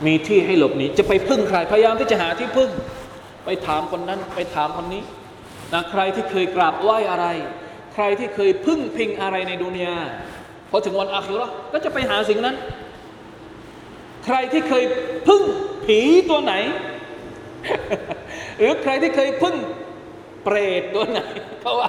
[0.06, 2.70] มีที่ให้หลบหนีจะไปพึ่งใครพยายามที่จะหาที่พึ่ง
[3.44, 5.02] ไปถามคนนั้นไปถามคนนี้
[5.72, 7.26] นะใครที่เคยกราบไหว้อะไร
[7.94, 9.96] ใครที่เคยพึ่งพิงอะไรในดุนยา
[10.70, 12.56] พอถึงวันอาคิราะห์ก็จะไปหาสิ่งนั้น
[14.26, 14.84] ใครที่เคย
[15.28, 15.42] พึ่ง
[15.84, 16.54] ผีตัวไหน
[18.58, 19.56] หรือใครที่เคยพึ่ง
[20.44, 21.20] เปรตตัวไหน
[21.61, 21.88] เพราะว่า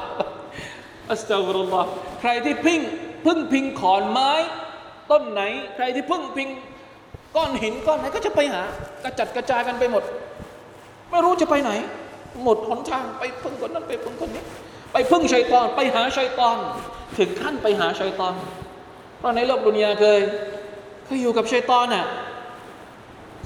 [1.11, 1.89] อัสตัฟรุลลอฮ์
[2.21, 2.79] ใครที่พึ่ง
[3.25, 4.31] พึ่งพิงขอนไม้
[5.11, 5.41] ต้นไหน
[5.75, 6.49] ใครที่พึ่งพิง
[7.35, 8.61] ก้อนหินก้อนไหนก็จะไปหา
[9.03, 10.03] กระจัดกระจายกันไปหมด
[11.09, 11.71] ไม่รู้จะไปไหน
[12.43, 14.43] หมดหนทางไปพึ่งคนนั้นไปพึ่งคนนี้
[14.93, 16.57] ไปพึ่งชัยตอน ไปหาชัยตอน
[17.17, 18.33] ถึงขั้นไปหาชัยตอน
[19.17, 20.19] เพราะในโลกดุนยาเคย
[21.05, 22.05] เคยอยู่กับชัยตอนน่ะ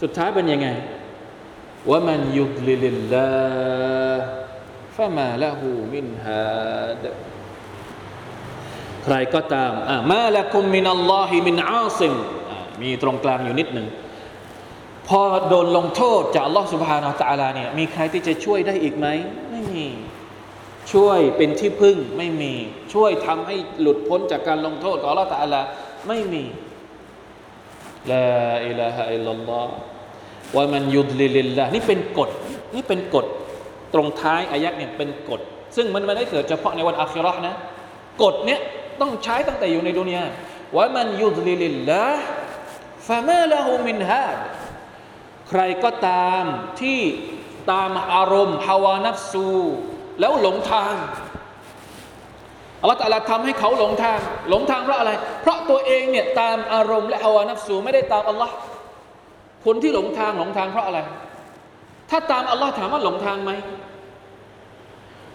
[0.02, 0.68] สุดท้ายเป็นยังไง
[1.90, 3.32] ว่ามันยุดลิลลลา
[4.96, 7.06] ฟะมาละหูมินฮาด
[9.04, 12.14] ใครก็ตามอ่ามาละคุมมินัลลอฮิมินอาซิม
[12.82, 13.88] มีตรงกลางอยู่นิดหนึ่ง
[15.08, 19.08] พอโดนลงโทษจากอัลลอฮฺสุบฮานาอัลลอฮเนี่ยมีใครที่จะช่วยได้อีกไหม
[19.52, 19.88] ไม่มี
[20.94, 22.54] ช่วยเป็นที่พึ่งไม่มี
[22.94, 25.62] ช่วยทำให้หลุดพ้นจากการลงโทษของอัลลอฮฺตะลา
[26.08, 26.44] ไม่มี
[28.12, 32.30] لا إله إلا الله ومن يضلل اللهนี่เป็นกฎ
[32.76, 33.26] นี่เป็นกฎ
[33.94, 35.42] ตรงท้ายอายะฮ์เนี่ยเป็นกฎ
[35.76, 37.56] ซึ่งมันไม่ได้เกิดเฉพาะในวันอาคิรอนะ
[38.24, 38.60] กฎเนี้ย
[39.02, 40.24] ต้องใช้ตั้งแต่อยู่ในดุนยา
[40.76, 44.38] ومن يضلل الله فما له من هاد
[45.50, 46.44] ใครก็ตาม
[46.82, 47.02] ที่
[47.72, 49.50] ตามอารมณ์ฮาวานัฟซู
[50.20, 50.94] แล้วหลงทาง
[52.82, 55.12] อัลลอฮฺตะลาทำให้เขาหลงทาง หลงทางเพราะอะไร
[55.42, 58.54] เพราะตัวเองเนี่ยตามอารมณ์และฮาวานัฟสูไม่ได้ตามอัลลอฮ์
[59.66, 61.00] คนที่หลงทางหลงทางเพราะอะไร
[62.10, 63.52] ถ้าตามอัลลอฮ์ถามว่าหลงทางไหม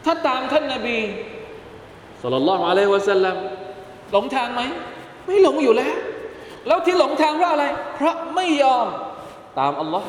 [0.05, 0.99] ถ้าตามท่านนาบี
[2.23, 3.37] สุลต่านละอะลัยวะสัลลัม
[4.13, 4.63] หลงทางไหม
[5.25, 5.95] ไม่หลงอยู่แล้ว
[6.69, 7.65] แล้วที่หลงทางเพราะอะไร
[7.97, 8.87] เพราะไม่ยอม
[9.59, 10.09] ตามอัลลอฮ์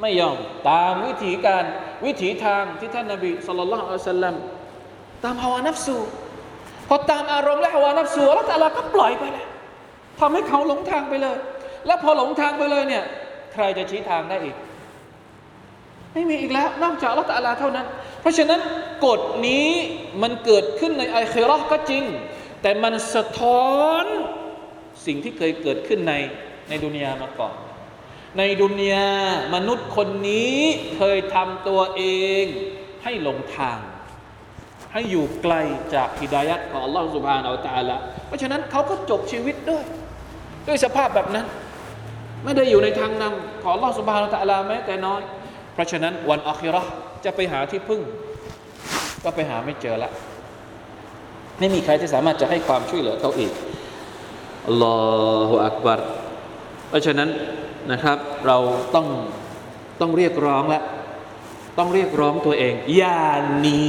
[0.00, 0.36] ไม่ยอม
[0.70, 1.64] ตามวิธีการ
[2.04, 4.34] วิถีทางที่ท่านนาบีสุลต่านละอัลสลลัม
[5.24, 5.96] ตามฮาวานัฟสู
[6.88, 9.48] พอตามอารมณ์และฮาวานัฟสูแล้วแต่ละก็ปล่อยไปแล้ว
[10.20, 11.36] ทำให้เขาหลงทางไปเลย
[11.86, 13.04] แล้วพอหลงทางไปเลยเนี่ย
[13.52, 14.56] ใครจะชี้ทางได้อีก
[16.12, 17.86] ไม่มีอีกแล้ว นอกจากละตาลาเท่านั้น
[18.20, 18.60] เพราะฉะนั้น
[19.06, 19.68] กฎนี้
[20.22, 22.04] มันเกิดขึ้นในไอเครอก็จริง
[22.62, 24.06] แต่มันสะท้อน
[25.06, 26.14] สิ่งที่เคยเกิดขึ้นใน
[26.68, 27.54] ในดุนยามาก่อน
[28.38, 29.08] ในดุนยา
[29.54, 30.58] มนุษย์คนนี้
[30.96, 32.02] เคยทำตัวเอ
[32.42, 32.44] ง
[33.04, 33.78] ให้หลงทาง
[34.92, 35.54] ให้อยู่ไกล
[35.94, 39.84] จากฮิดายัดของอัลลอฮฺสุบฮานาอัลตะลาเพราะฉะนั้นเขาก็จบชีวิตด้วย
[40.68, 41.46] ด้วยสภาพแบบนั้น
[42.44, 45.20] ไม่ได้อยู่ในทางนำของอัลลอฮฺสุบฮานาอัลตะลาแม้แต่น้อย
[45.74, 46.82] เพราะฉะนั้นวันอัครา
[47.24, 48.00] จะไปหาที่พึ่ง
[49.24, 50.10] ก็ไปหาไม่เจอละ
[51.58, 53.52] ไม่มีใครที่สามารถจะให้ความช่วยเหลือเขาอีก
[54.68, 54.96] อัลลอ
[55.48, 56.00] ฮฺอักบัร
[56.88, 57.28] เพราะฉะนั้น
[57.92, 58.58] นะครับ เรา
[58.94, 59.06] ต้อง
[60.00, 60.82] ต้องเรียกร้องและ
[61.78, 63.24] ต้องเรียกร้องตัวเอง อย่า
[63.58, 63.84] หนี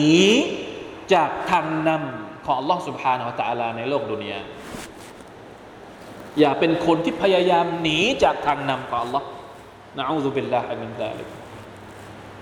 [1.14, 4.40] จากทางนำของอัลลอฮฺสุบฮานาอัลตะลาในโลกดุนยา
[6.40, 9.28] อย่าเป็นคนที่พยายามหนีจากทางนำของอัลลอฮ์
[9.98, 11.28] นะอูซุบิลลาฮิมินซาลิก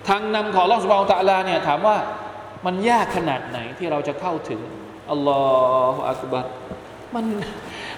[0.10, 1.98] ทางนำของอัลลอฮฺสุบฮานาอัลตะลาเนี่ยถามว่า
[2.65, 4.62] มันยากขนาดไหนที่เราจะเข้าถึง
[5.12, 5.41] อัลลอ
[5.93, 6.46] ฮฺอักบัร
[7.15, 7.26] มัน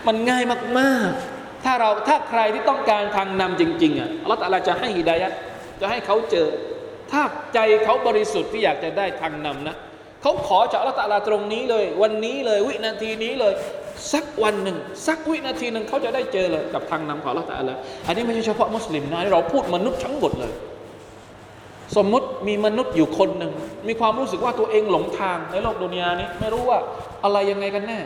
[0.07, 0.43] มันง่าย
[0.79, 5.31] มากๆ ถ้าเราถ้าใครที่ต้องการทางนำจริงๆอะอัลลอฮฺจะให้ฮิดายัด
[5.81, 6.47] จะให้เขาเจอ
[7.11, 7.21] ถ้า
[7.53, 9.75] ใจเขาบริสุทธิ์ที่อยากจะได้ทางนำนะ
[10.21, 13.53] เขาขอจากอัลลอฮฺตรงนี้เลย วันนี้เลยวินาทีนี้เลย
[14.13, 17.47] สักวันหนึ่ง สักวินาทีหนึ่งเขาจะได้เจอเลยกับทางนำของอัลลอฮฺ
[18.07, 20.53] อันนี้ไม่ใช่เฉพาะมุสลิมนะเราพูดมนุษย์ทั้งหมดเลย
[21.97, 23.51] สมมุติมีมนุษย์อยู่คนหนึ่ง
[23.87, 26.79] มีความรู้สึกว่าตัวเองหลงทางในโลกดุนยานี้ ไม่รู้ว่า
[27.23, 27.99] อะไรยังไงกันแน่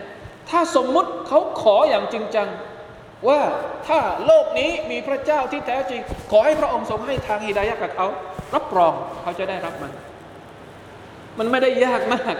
[0.49, 2.47] ถ้าสมมุติเขาขออย่างจริงจัง
[3.27, 3.41] ว่า
[3.87, 8.07] ถ้าโลกนี้มีพระเจ้าที่แท้จริง ขอให้พระองค์ทรงให้ทางฮิดายะกับเขา
[8.55, 9.91] รับรองเขาจะได้รับมัน
[11.37, 12.35] มันไม่ได้ยากมาก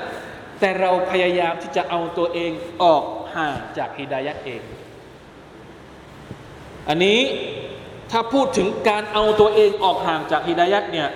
[0.60, 2.52] แต่เราพยายามที่จะเอาตัวเอง
[2.84, 3.04] ออก
[3.36, 4.62] ห่างจากฮิดายะเอง
[6.90, 7.20] อันนี้
[8.12, 11.08] ถ้าพูดถึงการเอาตัวเองออกห่างจากฮิดายะเนี่ย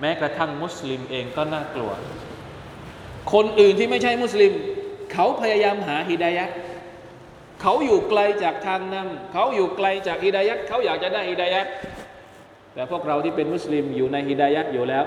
[0.00, 1.92] แม้กระทั่งมุสลิมเองก็น่ากลัว
[3.32, 4.52] คนอื่นที่ไม่ใช่มุสลิม
[5.12, 6.46] เขาพยายามหาฮิดายะ
[7.62, 11.66] เขาอยู่ไกลจากทางนำเขาอยู่ไกลจากฮิดายัดเขาอยากจะได้ฮิดายัด
[12.74, 15.04] แต่พวกเราที่เป็นมุสลิมอยู่ในฮิดายัดอยู่แล้ว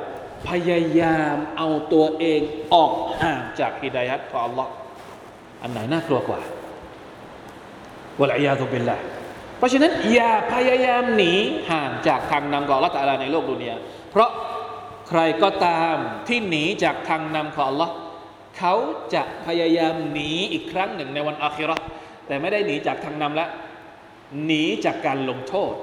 [0.49, 2.41] พยายามเอาตัวเอง
[2.73, 4.67] ออกห่างจากฮิดายัดของ Allah
[5.62, 6.39] อันไหนน่ากลัวกว่า
[8.19, 8.97] วลัยยาตุบิลละ
[9.57, 11.33] เพราะฉะนั้นอย่าพยายามหนี
[11.71, 13.75] ห่างจากทางนำของ Allah ตะลาในโลกดุนยา
[14.12, 14.29] เพราะ
[15.09, 15.95] ใครก็ตาม
[16.27, 17.89] ที่หนีจากทางนำของ Allah
[18.59, 18.75] เขา
[19.13, 21.75] จะพยายามหนีอีกครั้งหนึ่งในวันอาคิรอ
[22.27, 23.49] แต่ไม่ได้หนีจากทางนำแล้ว
[24.45, 25.73] หนีจากการลงโทษ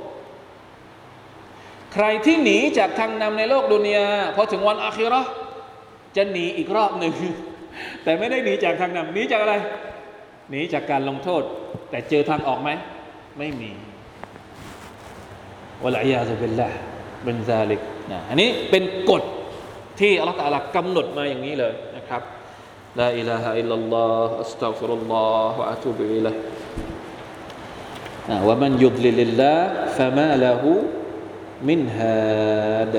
[1.95, 5.23] ใครที่หนีจากทางนำในโลกดุนยาพอถึงวันอาคิรอ
[6.17, 7.15] จะหนีอีกรอบหนึ่ง
[8.03, 9.55] แต่ไม่ได้หนีจากทางนำหนีจากอะไร
[10.51, 11.43] หนีจากการลงโทษ
[11.91, 12.71] แต่เจอทางออกไหม
[13.39, 13.71] ไม่มี
[15.83, 16.69] วะลัยยาจะเป็นละ
[17.25, 17.81] เป็นซาลิก
[18.13, 19.23] นะอันนี้เป็นกฎ
[20.01, 22.23] ที่อัลลอฮฺกำหนดมาอย่างนี้เลยนะครับ
[22.97, 26.39] لا إله إلا الله أستغفر الله وأتوب إليه.
[28.31, 30.83] آه، ومن يضلل الله فما له
[31.63, 32.97] من هاد.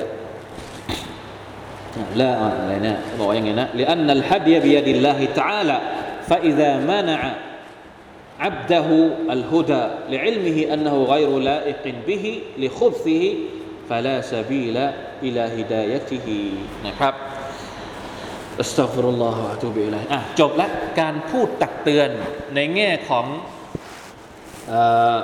[1.98, 5.80] آه، لا آه، لنا لأن الهدي بيد الله تعالى
[6.28, 7.34] فإذا منع
[8.40, 13.34] عبده الهدى لعلمه أنه غير لائق به لخبثه
[13.90, 14.78] فلا سبيل
[15.24, 16.52] إلى هدايته.
[16.84, 16.94] نعم.
[17.02, 17.14] نعم.
[18.61, 20.69] อัสตัฆฟิรุลลอฮฺวะตูบิอิลัยอ่ะจบละ
[21.01, 22.11] การพูดตักเตือน
[22.55, 23.27] ในแง่ของ
[24.69, 24.75] เอ
[25.17, 25.19] อ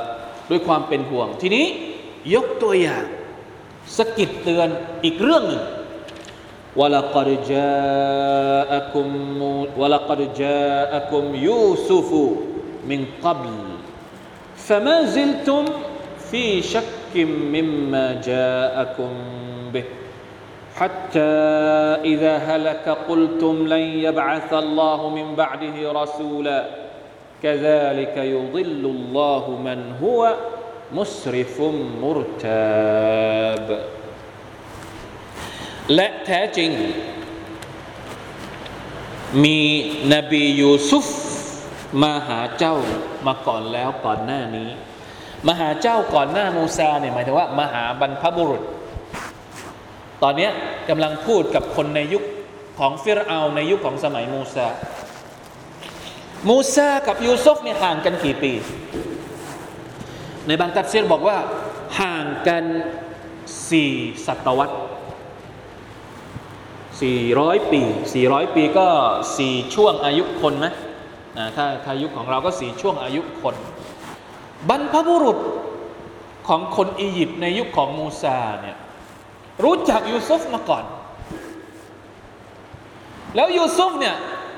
[0.51, 1.67] ด้วยความเป็นห่วง ทีนี้
[2.35, 3.05] ยกตัวอย่าง
[3.97, 4.69] สกิดเตือน
[5.05, 5.63] อีกเรื่องหนึ่ง
[6.81, 9.09] ولقد جاءكم
[9.77, 12.11] ولقد جاءكم يوسف
[12.91, 13.55] من قبل
[14.57, 15.65] فما زلتم
[16.31, 17.15] في شك
[17.55, 19.11] مما جاءكم
[19.75, 19.85] به
[20.77, 21.35] حتى
[22.05, 26.61] إذا هلك قلتم لن يبعث الله من بعده رسولا
[27.43, 30.21] كذلك يضل الله من هو
[30.93, 31.61] مسرف
[32.03, 33.69] مرتاب
[35.95, 36.71] และแท้จริง
[39.45, 39.61] มี
[40.15, 41.09] นบียูซุฟ
[42.03, 42.75] มาหาเจ้า
[43.27, 44.69] มาก่อนแล้วก่อนหน้านี้
[45.47, 48.63] มาหาเจ้าก่อนหน้ามูซาเนี่ยหมายถึงว่ามาหาบรรพบุรุษ
[50.24, 50.50] ตอนนี้
[50.90, 52.24] กำลังพูดกับคนในยุค
[52.80, 54.68] ของฟิรเอาในยุคของสมัยมูซา
[56.50, 58.52] มูซากับยูซุฟเนี่ยห่างกันกี่ปี
[60.48, 61.38] ในบางตัดเซียนบอกว่า
[62.00, 62.64] ห่างกัน
[63.70, 63.92] สี่
[64.26, 64.76] ศตวรรษ
[66.82, 67.82] 400 ปี
[68.20, 68.88] 400 ปีก็
[69.38, 70.74] สี่ช่วงอายุคนนะ
[71.56, 73.56] ถ้าถ้ายุคของเราก็สี่ช่วงอายุคน
[74.70, 75.38] บรรพบุรุษ
[76.48, 78.78] ของคนอียิปต์ในยุคของมูซาเนี่ย
[79.64, 80.84] รู้จักยูซุฟมาก่อน
[83.36, 84.16] แล้วยูซุฟเนี่ย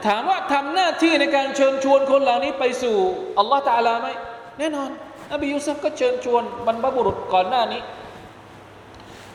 [0.08, 2.96] ถามว่าทำหน้าที่ในการเชิญชวนคนเหล่านี้ไปสู่
[3.38, 4.08] อัลลอฮฺตาลาไหม
[4.60, 4.90] แน่นอน
[5.32, 7.82] นบียูซุฟก็เชิญชวนบรรพบุรุษก่อนหน้านี้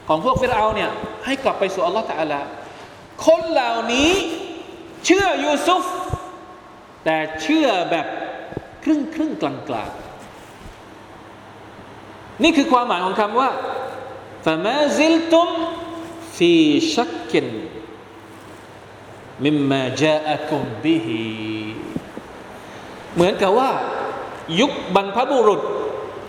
[0.08, 0.90] ของพวกฟิรเอาเนี่ย
[1.24, 2.40] ให้กลับไปสู่อัลลอฮฺตาลา
[3.26, 4.12] คนเหล่านี้
[5.04, 5.84] เชื่อยูซุฟ
[7.04, 8.06] แต่เชื่อแบบ
[8.84, 9.90] ครึ่งครึ่งกลางกลาง
[12.42, 13.48] นี่คือความหมายของคำว่า
[14.45, 15.47] فما زلتم
[16.37, 17.31] في شك
[19.41, 21.07] مما جاءكم به
[23.15, 23.71] เหมือนกับว่า
[24.59, 25.61] ยุคบรรพบุรุษ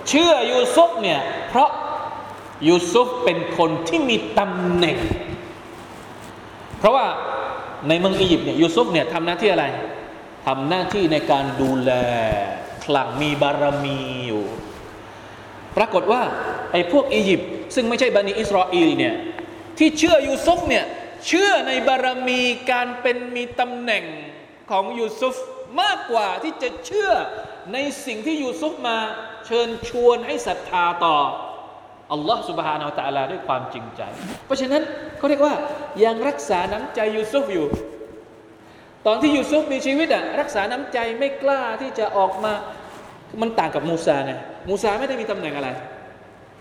[0.08, 1.70] เชื่อยูซุฟเนี่ยเพราะ
[2.68, 4.98] ยูซุฟเป็นคนที่มีตำแหน่ง
[6.78, 7.06] เพราะว่า
[7.88, 9.66] ในเมืองอียิปต์เนี่ยยูซุฟเนี่ยทำหน้าที่อะไร
[10.46, 11.92] ทำหน้าที่ในการดูแล
[12.84, 14.44] คลังมีบารมีอยู่
[15.76, 16.22] ปรากฏว่า
[16.72, 19.15] ไอ้พวกอียิปต์ ซึ่งไม่ใช่บันิอิสราเอลเนี่ย
[19.77, 20.85] ที่เชื่อยูซุฟเนี่ย
[21.27, 24.03] เชื่อในบารมีการเป็นมีตำแหน่ง
[24.71, 25.35] ของยูซุฟ
[25.81, 27.11] มากกว่าที่จะเชื่อ
[27.73, 28.97] ในสิ่งที่ยูซุฟมา
[29.45, 31.17] เชิญชวนให้ศรัทธาต่อ
[32.13, 34.01] อัลลอฮ์สุบฮานาอัลตะลาด้วยความจริงใจ
[34.45, 34.81] เพราะฉะนั้น
[35.17, 35.55] เขาเรียกว่า
[36.03, 37.67] ยังรักษาน้ำใจยูซุฟอยู่
[39.05, 42.53] ตอนที่ยูซุฟมีชีวิตอะรักษาน้ำใจไม่กล้าที่จะออกมา
[43.41, 44.33] มันต่างกับมูซาไง
[44.69, 45.69] มูซาไม่ได้มีตำแหน่งอะไร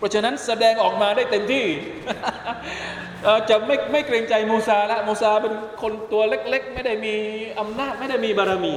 [0.00, 1.66] พราะฉะนั้นแสดงออกมาได้เต็มที่
[3.48, 7.14] จะไม่ไม่เกรงใจมูซาละมูซาเป็นคนตัวเล็กๆ ไม่ได้มี
[7.60, 8.74] อำนาจไม่ได้มีบารมี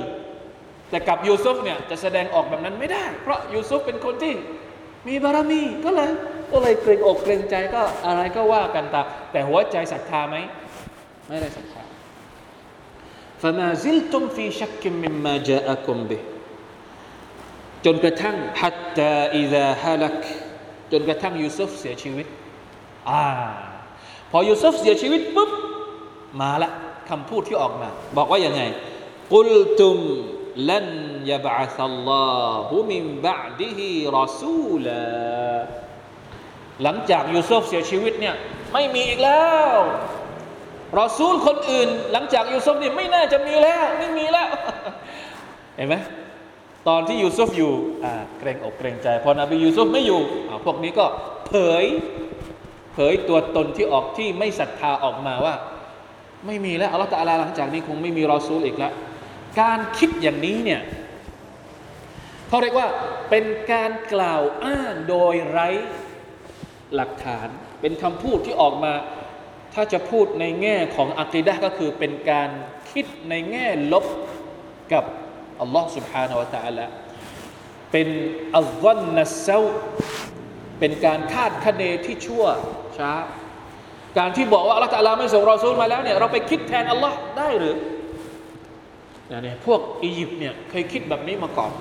[0.89, 4.33] แต่กับยูซุฟเนี่ยจะแสดงออกแบบนั้นไม่ได้ เพราะยูซุฟเป็นคนที่
[5.07, 6.11] มีบารมีก็เลย
[6.51, 10.37] ก็เลยเกรงอกเกรงใจก็อะไรก็ว่ากันตามแต่หัวใจศรัทธาไหม
[11.27, 11.83] ไม่ได้ศรัทธา
[13.41, 16.21] فما زلتم في شك مما جاءكم به
[17.85, 20.19] จนกระทั่ง حتى إذا هلك
[20.92, 22.26] จนกระทั่งยูซุฟเสียชีวิต
[23.10, 23.22] อ่า
[24.30, 25.50] พอยูซุฟเสียชีวิตปุ๊บ
[26.40, 26.70] มาละ
[27.08, 28.62] คำพูดที่ออกมา บอกว่ายังไง
[29.32, 29.96] กุลตุม
[30.70, 30.88] ลัน
[31.30, 32.28] ยบะซัลลอ
[32.68, 35.02] ฮุมินบะดิฮิรอซูลา
[36.82, 38.34] หลังจากยูซุฟเสียชีวิตเนี่ย
[38.72, 39.74] ไม่มีอีกแล้ว
[41.00, 44.48] รอซูลคนอื่น หลังจากยูซุฟเนี่ยไม่น่าจะมีแล้ว ไม่มีแล้ว
[45.76, 45.94] เห็นไหม
[46.88, 47.72] ตอนที่ยูซุฟอยู่
[48.38, 50.20] เกรงอกเกรงใจ พอนบียูซุฟไม่อยู่
[50.64, 51.06] พวกนี้ก็
[51.46, 51.84] เผย
[52.92, 55.54] เผยตัวตนที่ออกที่ไม่ศรัทธาออกมาว่า
[56.46, 58.92] ไม่มีแล้วอัลลอฮฺตะอาลาหลังจากนี้คงไม่มีรอซูลอีกแล้ว
[59.60, 60.80] การคิดอย่างนี้เนี่ย
[62.48, 62.88] เขาเรียกว่า
[63.30, 65.68] เป็นการกล่าวอ้างโดยไร้
[66.94, 67.48] หลักฐาน
[67.80, 68.92] เป็นคำพูดที่ออกมา
[69.74, 72.48] ถ้าจะพูดในแง่ของอักีดะก็คือเป็นการ
[72.90, 74.06] คิดในแง่ลบ
[74.92, 75.04] กับ
[75.61, 76.85] อัลลอฮ์ سبحانه และ تعالى
[77.91, 78.07] เป็น
[78.57, 79.59] อัลลอฮ์นัสเซา
[80.79, 82.45] เป็นการคาดคะเนที่ชั่ว
[82.97, 83.11] ช้า
[84.17, 87.75] การที่บอกว่าอัลลอฮ์ตะลาไม่ส่งรอซูลมาแล้วเนี่ยเราไปคิดแทนอัลลอฮ์ได้หรือ
[89.27, 91.71] เนี่ยพวกอียิปต์เนี่ยเคยคิดแบบนี้มาก่อน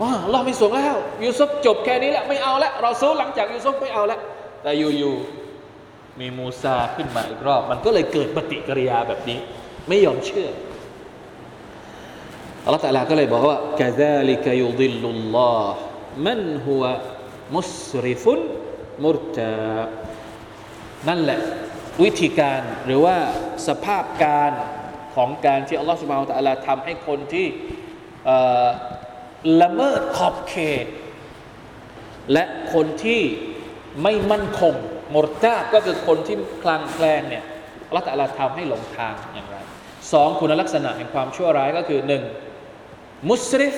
[0.00, 4.20] ว่าอัลลอฮ์ไม่ส่งแล้วยูซุฟจบแค่นี้แหละไม่เอาแล้วรอซูลหลังจากยูซุฟไม่เอาแล้ว
[4.62, 9.38] แต่อยู่ๆมีมูซาขึ้นมาอีกรอบ มันก็เลยเกิดปฏิกิริยาแบบนี้
[9.88, 10.48] ไม่ยอมเชื่อ
[12.67, 15.77] อัลลอฮฺตะลาก็เลยบอกว่ากะซาลิกยุดิลลุลลอฮ์
[16.27, 16.83] มันฮุว
[17.55, 18.39] มุสริฟุน
[19.05, 19.53] มุรตา
[21.07, 21.39] นั่นแหละ
[22.03, 23.17] วิธีการหรือว่า
[23.67, 24.51] สภาพการ
[25.15, 27.47] ของการที่อัลลอฮฺสุบฮานตะลาทำให้คนที่
[29.61, 30.85] ละเมิดขอบเขต
[32.33, 32.43] และ
[32.73, 33.21] คนที่
[34.03, 34.73] ไม่มั่นคง
[35.15, 37.43] มรตาก็คือคนที่คลางแคลงเนี่ย
[37.87, 39.57] อัลลอฮฺตะลาทำให้หลงทางอย่างไร
[40.13, 42.23] สองคุณลักษณะแห่งความชั่วร้ายก็คือหนึ่ง
[43.29, 43.75] มุสริฟ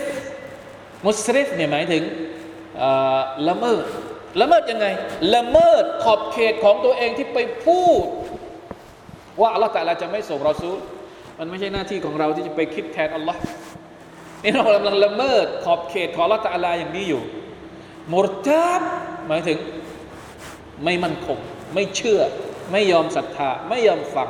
[1.08, 2.04] มุสริฟเนี่ยหมายถึง
[3.50, 3.84] ละเมิด
[4.42, 4.88] ละเมิดยังไง
[5.36, 8.06] ละเมิดขอบเขตของตัวเองที่ไปพูด
[9.40, 10.78] ว่าอัลลอฮฺแต่ละจะไม่ส่งเราซูล
[11.40, 13.42] มันไม่ใช่หน้าที่ของเราที่จะไปคิดแทนอัลลอฮ์
[14.44, 17.24] นี่เรากำลังละเมิดขอบเขตของอัลลอฮฺแต่ละอย่างนี้อยู่
[18.14, 18.82] มุรตาบ
[19.28, 19.58] หมายถึง
[20.84, 21.38] ไม่มั่นคง
[21.74, 22.22] ไม่เชื่อ
[22.72, 24.30] ไม่ยอมศรัทธา ไม่ยอมฟัง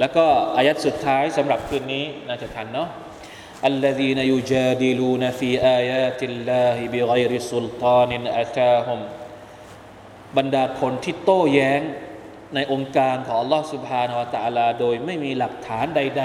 [0.00, 2.88] แล้วก็อายัดสุดท้ายสำหรับคืนนี้น่าจะทันเนาะ
[3.72, 8.10] الذين يجادلون في آيات الله بغير سلطان
[8.42, 9.00] أتاهم
[10.36, 11.80] บรรดาคนที่โต้แย้ง
[12.54, 16.24] ในองค์การของ Allah سبحانه และ تعالى โดยไม่มีหลักฐานใด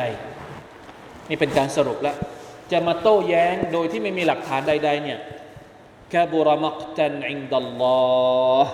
[0.64, 2.16] ๆนี่เป็นการสรุปแล้ว
[2.72, 5.20] จะมาโต้แย้งโดยที่ไม่มีหลักฐานใดๆเนี่ย
[6.14, 8.00] กาบุรมักตันอิงดัลลอ
[8.64, 8.74] ฮ์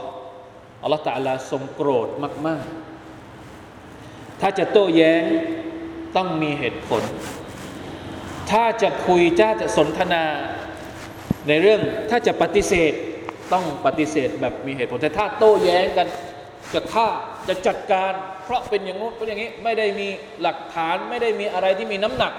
[0.83, 2.07] อัลลอฮฺตะลาทรงโกรธ
[2.47, 2.78] มากๆ
[4.40, 5.22] ถ้าจะโต้แย้ง
[6.16, 7.02] ต้องมีเหตุผล
[8.50, 10.24] ถ้าจะคุยถ้าจะสนทนา
[11.48, 11.80] ในเรื่อง
[12.10, 12.92] ถ้าจะปฏิเสธ
[13.52, 16.06] ต้องปฏิเสธแบบมีเหตุผล แต่ถ้าโต้แย้งกัน
[16.74, 17.08] จะฆ่า
[17.48, 18.12] จะจัดการ
[18.44, 20.08] เพราะเป็นอย่างนู้นเป็นอย่างนี้ ไม่ได้มี
[20.42, 22.32] หลักฐานไม่ได้มีอะไรที่มีน้ำหนัก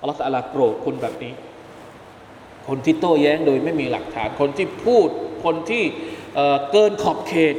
[0.00, 1.32] อัลลอฮฺตะลาโกรธคนแบบนี้
[2.68, 5.08] คนที่โต้แย้งโดยไม่มีหลักฐาน คนที่พูด
[5.44, 5.84] คนที่
[6.72, 7.54] เกินขอบเขต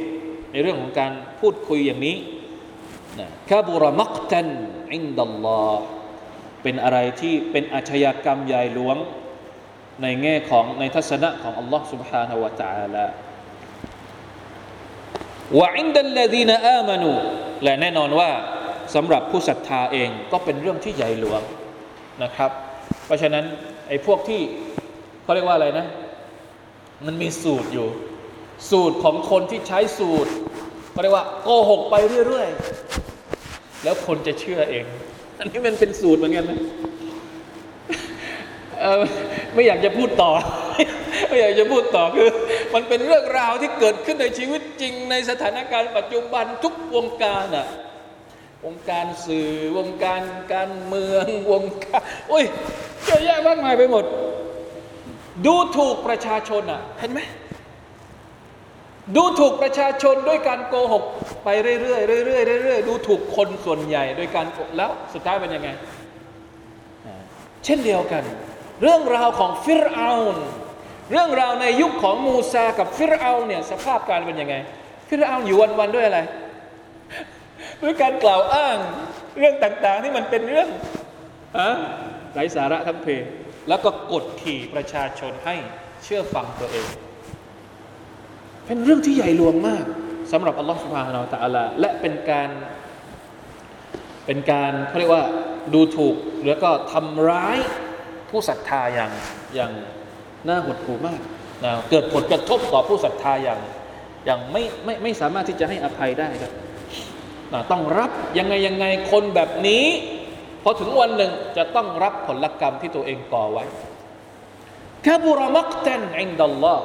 [0.52, 2.16] ในเรื่องของการพูดคุยอย่างนี้
[3.19, 4.47] นะคาบุรมักตัน
[4.93, 5.83] อินดัลลอฮ์
[6.63, 8.97] เป็นอะไรที่เป็นอาชญากรรมใหญ่หลวง
[10.01, 13.05] ในแง่ของในทัศนะของอัลลอฮ์ سبحانه และ تعالى
[15.59, 17.11] วะอินดัลลดีนอามานู
[17.63, 18.31] และแน่นอนว่า
[18.95, 21.41] สำหรับผู้ศรัทธาเองก็เป็นเรื่องที่ใหญ่หลวง
[22.23, 22.51] นะครับ
[23.05, 23.45] เพราะฉะนั้น
[23.87, 24.41] ไอ้พวกที่
[25.23, 25.85] เขาเรียกว่าอะไรนะ
[27.05, 27.87] มันมีสูตรอยู่
[28.71, 30.31] สูตรของคนที่ใช้สูตร
[30.91, 31.95] เขาเรียกว่าโกหกไป
[32.27, 33.02] เรื่อยๆ
[33.84, 34.84] แล้วคนจะเชื่อเอง
[35.38, 36.60] อันนี้มันเป็นสูตรเหมือนกันนะ
[39.54, 40.30] ไม่อยากจะพูดต่อ
[41.28, 42.28] ไม่อยากจะพูดต่อคือ
[42.74, 47.66] มันเป็นเรื่องราวที่เกิดขึ้นในชีวิตจริง ในสถานการณ์ปัจจุบันทุกวงการอะ
[48.64, 50.22] วงการสื่อวงการ
[50.52, 52.44] การเมืองวงการโอ้ย
[53.04, 54.04] เยอะแยะมากมายไปหมด
[55.46, 57.20] ดูถูกประชาชนอะเห็นไหม
[59.16, 61.04] ดูถูกประชาชนด้วยการโกหก
[61.44, 65.68] ไปเรื่อยๆเรื่อยๆเรื่อยๆดูถูกคนส่วนใหญ่โดยการโกแล้วสุดท้ายเป็นยังไง
[67.64, 68.24] เช่นเดียวกัน
[68.82, 70.36] เรื่องราวของฟิรเอาน
[71.12, 74.54] เรื่องราวในยุคของมูซากับฟิรเอาเนี่ยสภาพการเป็นยังไง
[75.08, 76.20] ฟิรเอาอยู่วันๆด้วยอะไร
[77.82, 78.76] ด้วยการกล่าวอ้าง
[79.38, 80.68] เรื่องต่างๆที่มันเป็นเรื่อง
[81.58, 81.68] อะ
[82.34, 83.06] ไร้สาระทั้งเพ
[83.68, 85.56] แล้วก็กดขี่ประชาชนให้
[86.02, 86.88] เชื่อฟังตัวเอง
[88.66, 89.84] เป็นเรื่องที่ใหญ่หลวงมาก
[90.32, 92.48] สำหรับอัลลอฮฺสุบฮานาอัลตะอัลาและเป็นการ
[94.26, 95.24] เป็นการเขาเรียกว่า
[95.74, 97.58] ดูถูกแล้วก็ทำร้าย
[98.30, 99.12] ผู้ศรัทธาอย่าง
[99.54, 99.72] อย่าง
[100.48, 101.20] น่าหดหู่มาก
[101.64, 103.60] นะเกิดผลกระทบต่อผู้ศรัทธาอย่าง
[104.26, 106.52] อย่างไม่ไม่ไม่สามารถที่จะให้อภัยได้ครับ
[107.52, 109.84] นะต้องรับยังไงยังไงคนแบบนี้
[110.62, 113.64] พอถึงวันหนึ่งจะต้องรับผลกรรมที่ตัวเองก่อไว้
[115.02, 116.84] แค่บุรมักตันอินดัลลอฮ์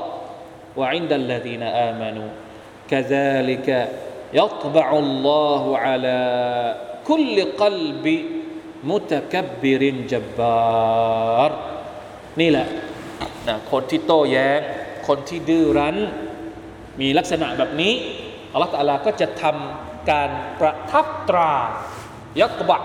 [0.79, 2.31] وعند الذين آمنوا
[2.91, 3.69] كذلك
[4.35, 6.21] يطبع الله على
[7.09, 8.07] كل قلب
[8.85, 11.51] متكبر جبار
[12.41, 12.67] นี่แหละ
[13.49, 14.61] นะคนที่โต้แย้ง
[15.09, 15.97] คนที่ดื้อรั้น
[17.01, 17.93] มีลักษณะแบบนี้
[18.53, 20.31] อัลลอฮฺตาลาก็จะทำการ
[20.61, 21.53] ประทับตรา
[22.41, 22.83] ยักบัก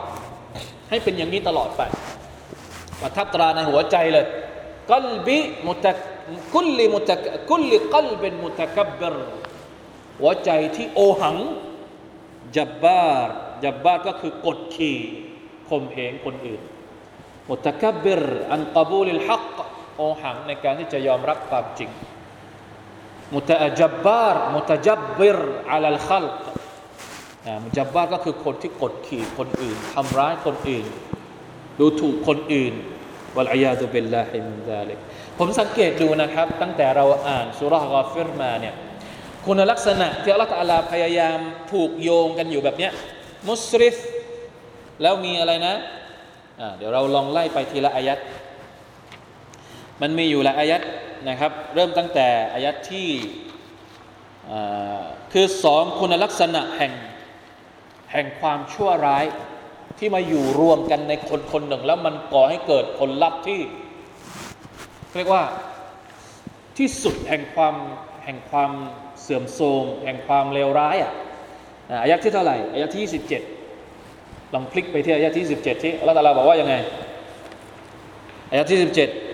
[0.90, 1.82] ให้เป็นอย่างนี้ตลอดไป
[3.02, 4.26] ประทับตราในหัวใจเลย
[4.92, 5.94] กัลบิมุตะ
[6.55, 7.17] กุลลิมุตะ
[7.51, 9.17] กุลลิกัลเป็นมุตะกับบร
[10.21, 11.37] หัวใจที่โอหัง
[12.57, 14.99] جبار جبار ก็คือกดขี่
[15.69, 16.63] ข่มเหงคนอื่น
[17.49, 18.23] متكبر
[18.53, 19.45] عن قبول الحق
[19.97, 21.91] โอหังในการที่จะยอมรับความจริง
[23.35, 25.39] متجبر متجبر
[25.71, 26.27] على الخلق
[27.65, 30.87] متجبرก็คือคนที่กดขี่คนอื่นทำร้ายคนอื่น
[31.79, 32.75] ดูถูกคนอื่น
[33.37, 34.99] والعياذ بالله من ذلك
[35.39, 38.75] ผมสังเกตดูนะครับ ตั้งแต่เราอ่านสูเราะฮ์ฆอฟิรมาเนี่ย
[39.47, 41.39] คุณลักษณะที่อัลลอฮฺพยายาม
[41.71, 42.93] ผูกโยงกันอยู่แบบเนี้ย
[43.49, 43.97] มุสริฟ
[45.03, 48.19] แล้วมีอะไรนะะเดี๋ยวเราลองไล่ไปทีละอายัด
[50.01, 50.83] มันมีอยู่หลายอายัด
[51.29, 53.09] นะครับ เริ่มตั้งแต่อายัดที่
[55.33, 56.93] คือสองคุณลักษณะแห่ง
[58.13, 59.25] แห่งความชั่วร้าย
[59.99, 63.61] ที่มาอยู่รวมกันในคนคนหนึ่ง แล้วมันก่อให้เกิดผลลัพธ์ที่
[65.16, 65.44] เรียกว่า
[66.78, 67.76] ที่สุดแห่งความ
[68.26, 68.72] แห่งความ
[69.22, 71.12] เสื่อมโทรมแห่งความเลวร้ายอ่ะ
[72.04, 73.22] อายะที่เท่าไหร่อายะที่
[73.76, 76.76] 27ลองพลิกไปที่อายะที่17ที่อัลลอฮฺบอกว่ายังไง
[78.52, 79.30] อายะที่17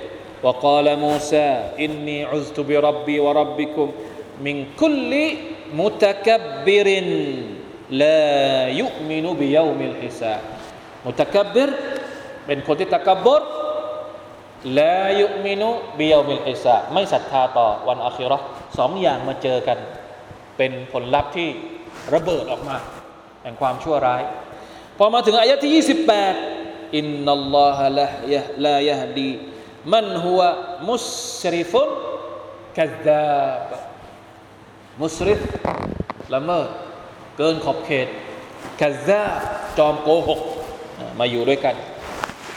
[0.45, 1.47] وقال موسى
[1.85, 3.87] إني عزت بربي وربكم
[4.45, 5.11] من كل
[5.73, 6.87] متكبر
[8.01, 8.23] لا
[8.81, 10.41] يؤمن بيوم الحساب
[11.05, 11.69] متكبر
[12.45, 13.41] เป็นคนที่ตะกบร
[14.78, 18.38] ลายุมินุบิยามิลอิซาไม่ศรัทธาต่อวันอัคิรอ
[18.78, 19.78] สองอย่างมาเจอกัน
[20.56, 21.48] เป็นผลลัพธ์ที่
[22.14, 22.76] ระเบิดออกมา
[23.42, 24.22] แห่งความชั่วร้าย
[24.98, 25.84] พอมาถึงอายะที่
[26.38, 29.30] 28 อินนัลลอฮะละยะลายะดี
[29.92, 30.40] มันหัว
[30.88, 30.96] มุ
[31.40, 31.88] สริฟุน
[32.78, 33.70] กัซาบ
[35.02, 35.40] มุสริฟ
[36.34, 36.68] ละเมิด
[37.38, 38.08] เกินขอบเขต
[38.80, 39.22] กัซา
[39.78, 40.40] จอมโกหก
[41.18, 41.76] มาอยู่ด้วยกัน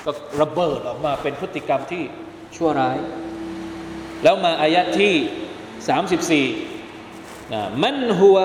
[0.06, 2.04] ก็ระเบิดออกมาเป็นพฤติกรรมที่
[2.56, 2.98] ชั่วร้าย
[4.24, 8.38] แล้วมาอายะที่ 34นะมันหัว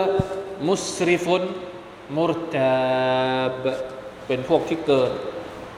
[0.69, 1.43] มุสริฟุน
[2.17, 2.75] มุรตา
[3.63, 3.65] บ
[4.27, 5.13] เป็นพวกที่เกิน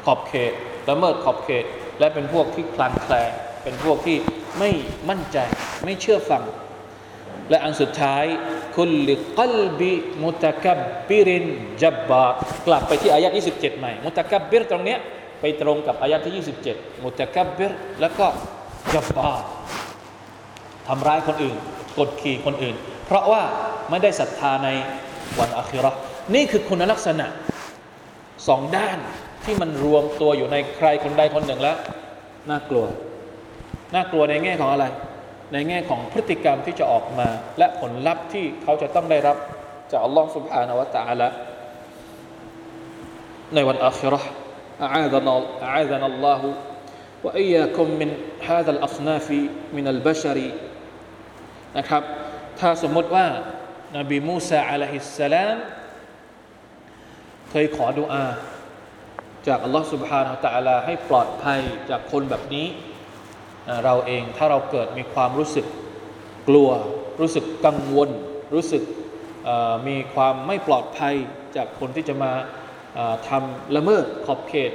[0.05, 0.53] ขอบเขต
[0.89, 1.64] ละเมิดขอบเขต
[1.99, 3.31] และเป็นพวกที่คลานแคลง
[3.62, 4.16] เป็นพวกที่
[4.59, 4.70] ไม่
[5.09, 5.39] มั่นใจ
[5.85, 6.43] ไม่เชื่อฟัง
[7.51, 8.24] และอันสุดท้าย
[8.76, 10.78] คุลลิกลบิมุตะกับ
[11.09, 11.47] บิริน
[11.83, 12.24] จับบา
[12.66, 14.99] กลับไปที่อายะ27ใหม่ มุตะกับบิรตรงเนี้ย
[15.41, 18.26] ไปตรงกับอายะที่ 27 มุตะกับเบรแล้วก็
[18.95, 19.30] ยับบา
[20.88, 21.57] ทำร้ายคนอื่น
[21.99, 22.74] กดขี่คนอื่น
[23.07, 23.43] เพราะว่า
[23.91, 24.68] ไม่ได้ศรัทธาใน
[25.38, 25.91] วันอัคิรอ
[26.34, 27.26] นี่คือคุณลักษณะ
[28.49, 28.99] สองด้าน
[29.45, 31.76] ที่มันรวมตัวอยู่ในใครคนใดคนหนึ่งแล้ว
[32.51, 32.84] น่ากลัว
[33.95, 34.86] น่ากลัวในแง่ของอะไร
[35.53, 37.28] ในแง่ของพฤติกรรมที่จะออกมา
[37.59, 39.36] และผลลัพธ์ที่เขาจะต้องได้รับ
[39.91, 41.28] จากอัลลอฮฺสุบฮานาวะตะอัละ
[43.55, 44.20] ในวันอัคิรอ
[44.82, 45.34] أعاذنا
[45.64, 46.41] أعاذنا الله
[47.24, 48.10] وإياكم من
[48.49, 49.28] هذا الأصناف
[49.78, 50.38] من البشر
[51.78, 52.03] นะครับ
[52.60, 53.26] ถ้าสมมติว่า
[53.97, 55.58] นบีมูซาอะลัยฮิสสลาม
[57.49, 58.26] เคยขอดุอา
[59.47, 62.68] จากอัลลอฮ์ سبحانه และ تعالى ให้ปลอดภัยจากคนแบบนี้
[63.84, 65.66] เราเองถ้าเราเกิดมีความรู้สึก
[66.49, 66.70] กลัว
[67.20, 68.10] รู้สึกกังวล
[68.53, 68.84] รู้สึก
[69.88, 71.16] มีความไม่ปลอดภัย
[71.56, 72.32] จากคนที่จะมา
[73.28, 74.72] ทำละเมิดขอบเขต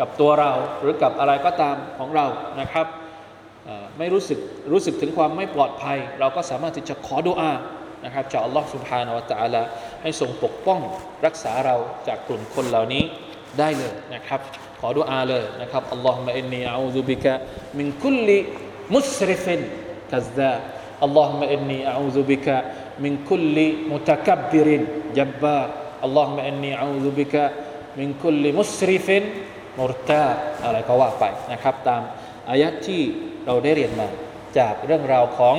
[0.00, 2.26] กับตัวเราหรือกับอะไรก็ตามของเรา
[2.60, 2.86] นะครับ
[3.98, 4.38] ไม่รู้สึก
[4.72, 7.52] รู้สึกถึงความไม่ปลอดภัย เราก็สามารถที่จะขอดุอา
[8.04, 9.62] นะครับจากอัลลอฮฺสุบฮานาวะตะอาลา
[10.02, 10.80] ให้ทรงปกป้อง
[11.26, 11.76] รักษาเรา
[12.08, 13.02] จากกลุ่มคนเหล่านี้
[13.58, 14.40] ได้เลยนะครับ
[14.80, 24.81] ขอดุอาเลยนะครับاللهم إني أعوذ بك من كل مسرف كذاب اللهم إني أعوذ بك من كل متكبر
[24.81, 30.26] جبار اللهم إني أعوذ بك من كل مسرف مرتاب
[30.64, 32.02] อะไรก็ว่าไปนะครับ ตาม
[32.50, 33.02] อายะที่
[33.46, 34.08] เราได้เรียนมา
[34.58, 35.56] จากเรื่องราวของ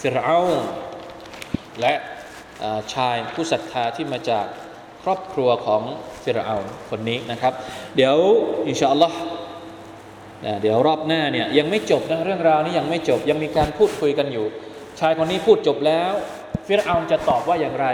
[0.00, 0.38] ฟิรเอา
[1.80, 1.94] และ
[2.94, 4.46] ชายผู้ศรัทธาที่มาจาก
[5.02, 5.82] ครอบครัวของ
[6.24, 6.54] ฟิรเอา
[6.90, 7.52] คนนี้นะครับ
[7.96, 8.16] เดี๋ยว
[8.68, 9.18] อินชาอัลลอฮ์
[10.62, 14.46] เดี๋ยวรอบหน้าเนี่ยยังไม่จบนะเรื่องราวนี้ยังไม่จบยังมีการพูดคุยกันอยู่
[15.00, 16.12] ชายคนนี้พูดจบแล้ว
[16.66, 17.86] ฟิรเอาจะตอบว่าอย่างไร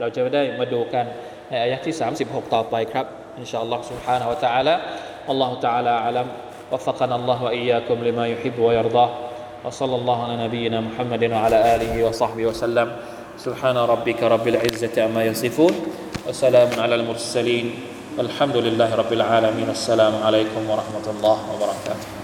[0.00, 1.04] เราจะได้มาดูกัน
[1.48, 1.94] ในอายะที่
[2.24, 3.06] 36 ต่อไปครับ
[3.38, 4.74] อินชาอัลลอฮ์ سبحانه และ تعالى
[5.32, 6.26] الله تعالى أعلم
[6.72, 9.10] وفقنا الله وإياكم لما يحب ويرضاه
[9.64, 12.88] وصلى الله على نبينا محمد وعلى آله وصحبه وسلم
[13.38, 15.74] سبحان ربك رب العزة عما يصفون
[16.28, 17.66] وسلام على المرسلين
[18.18, 22.19] الحمد لله رب العالمين السلام عليكم ورحمة الله وبركاته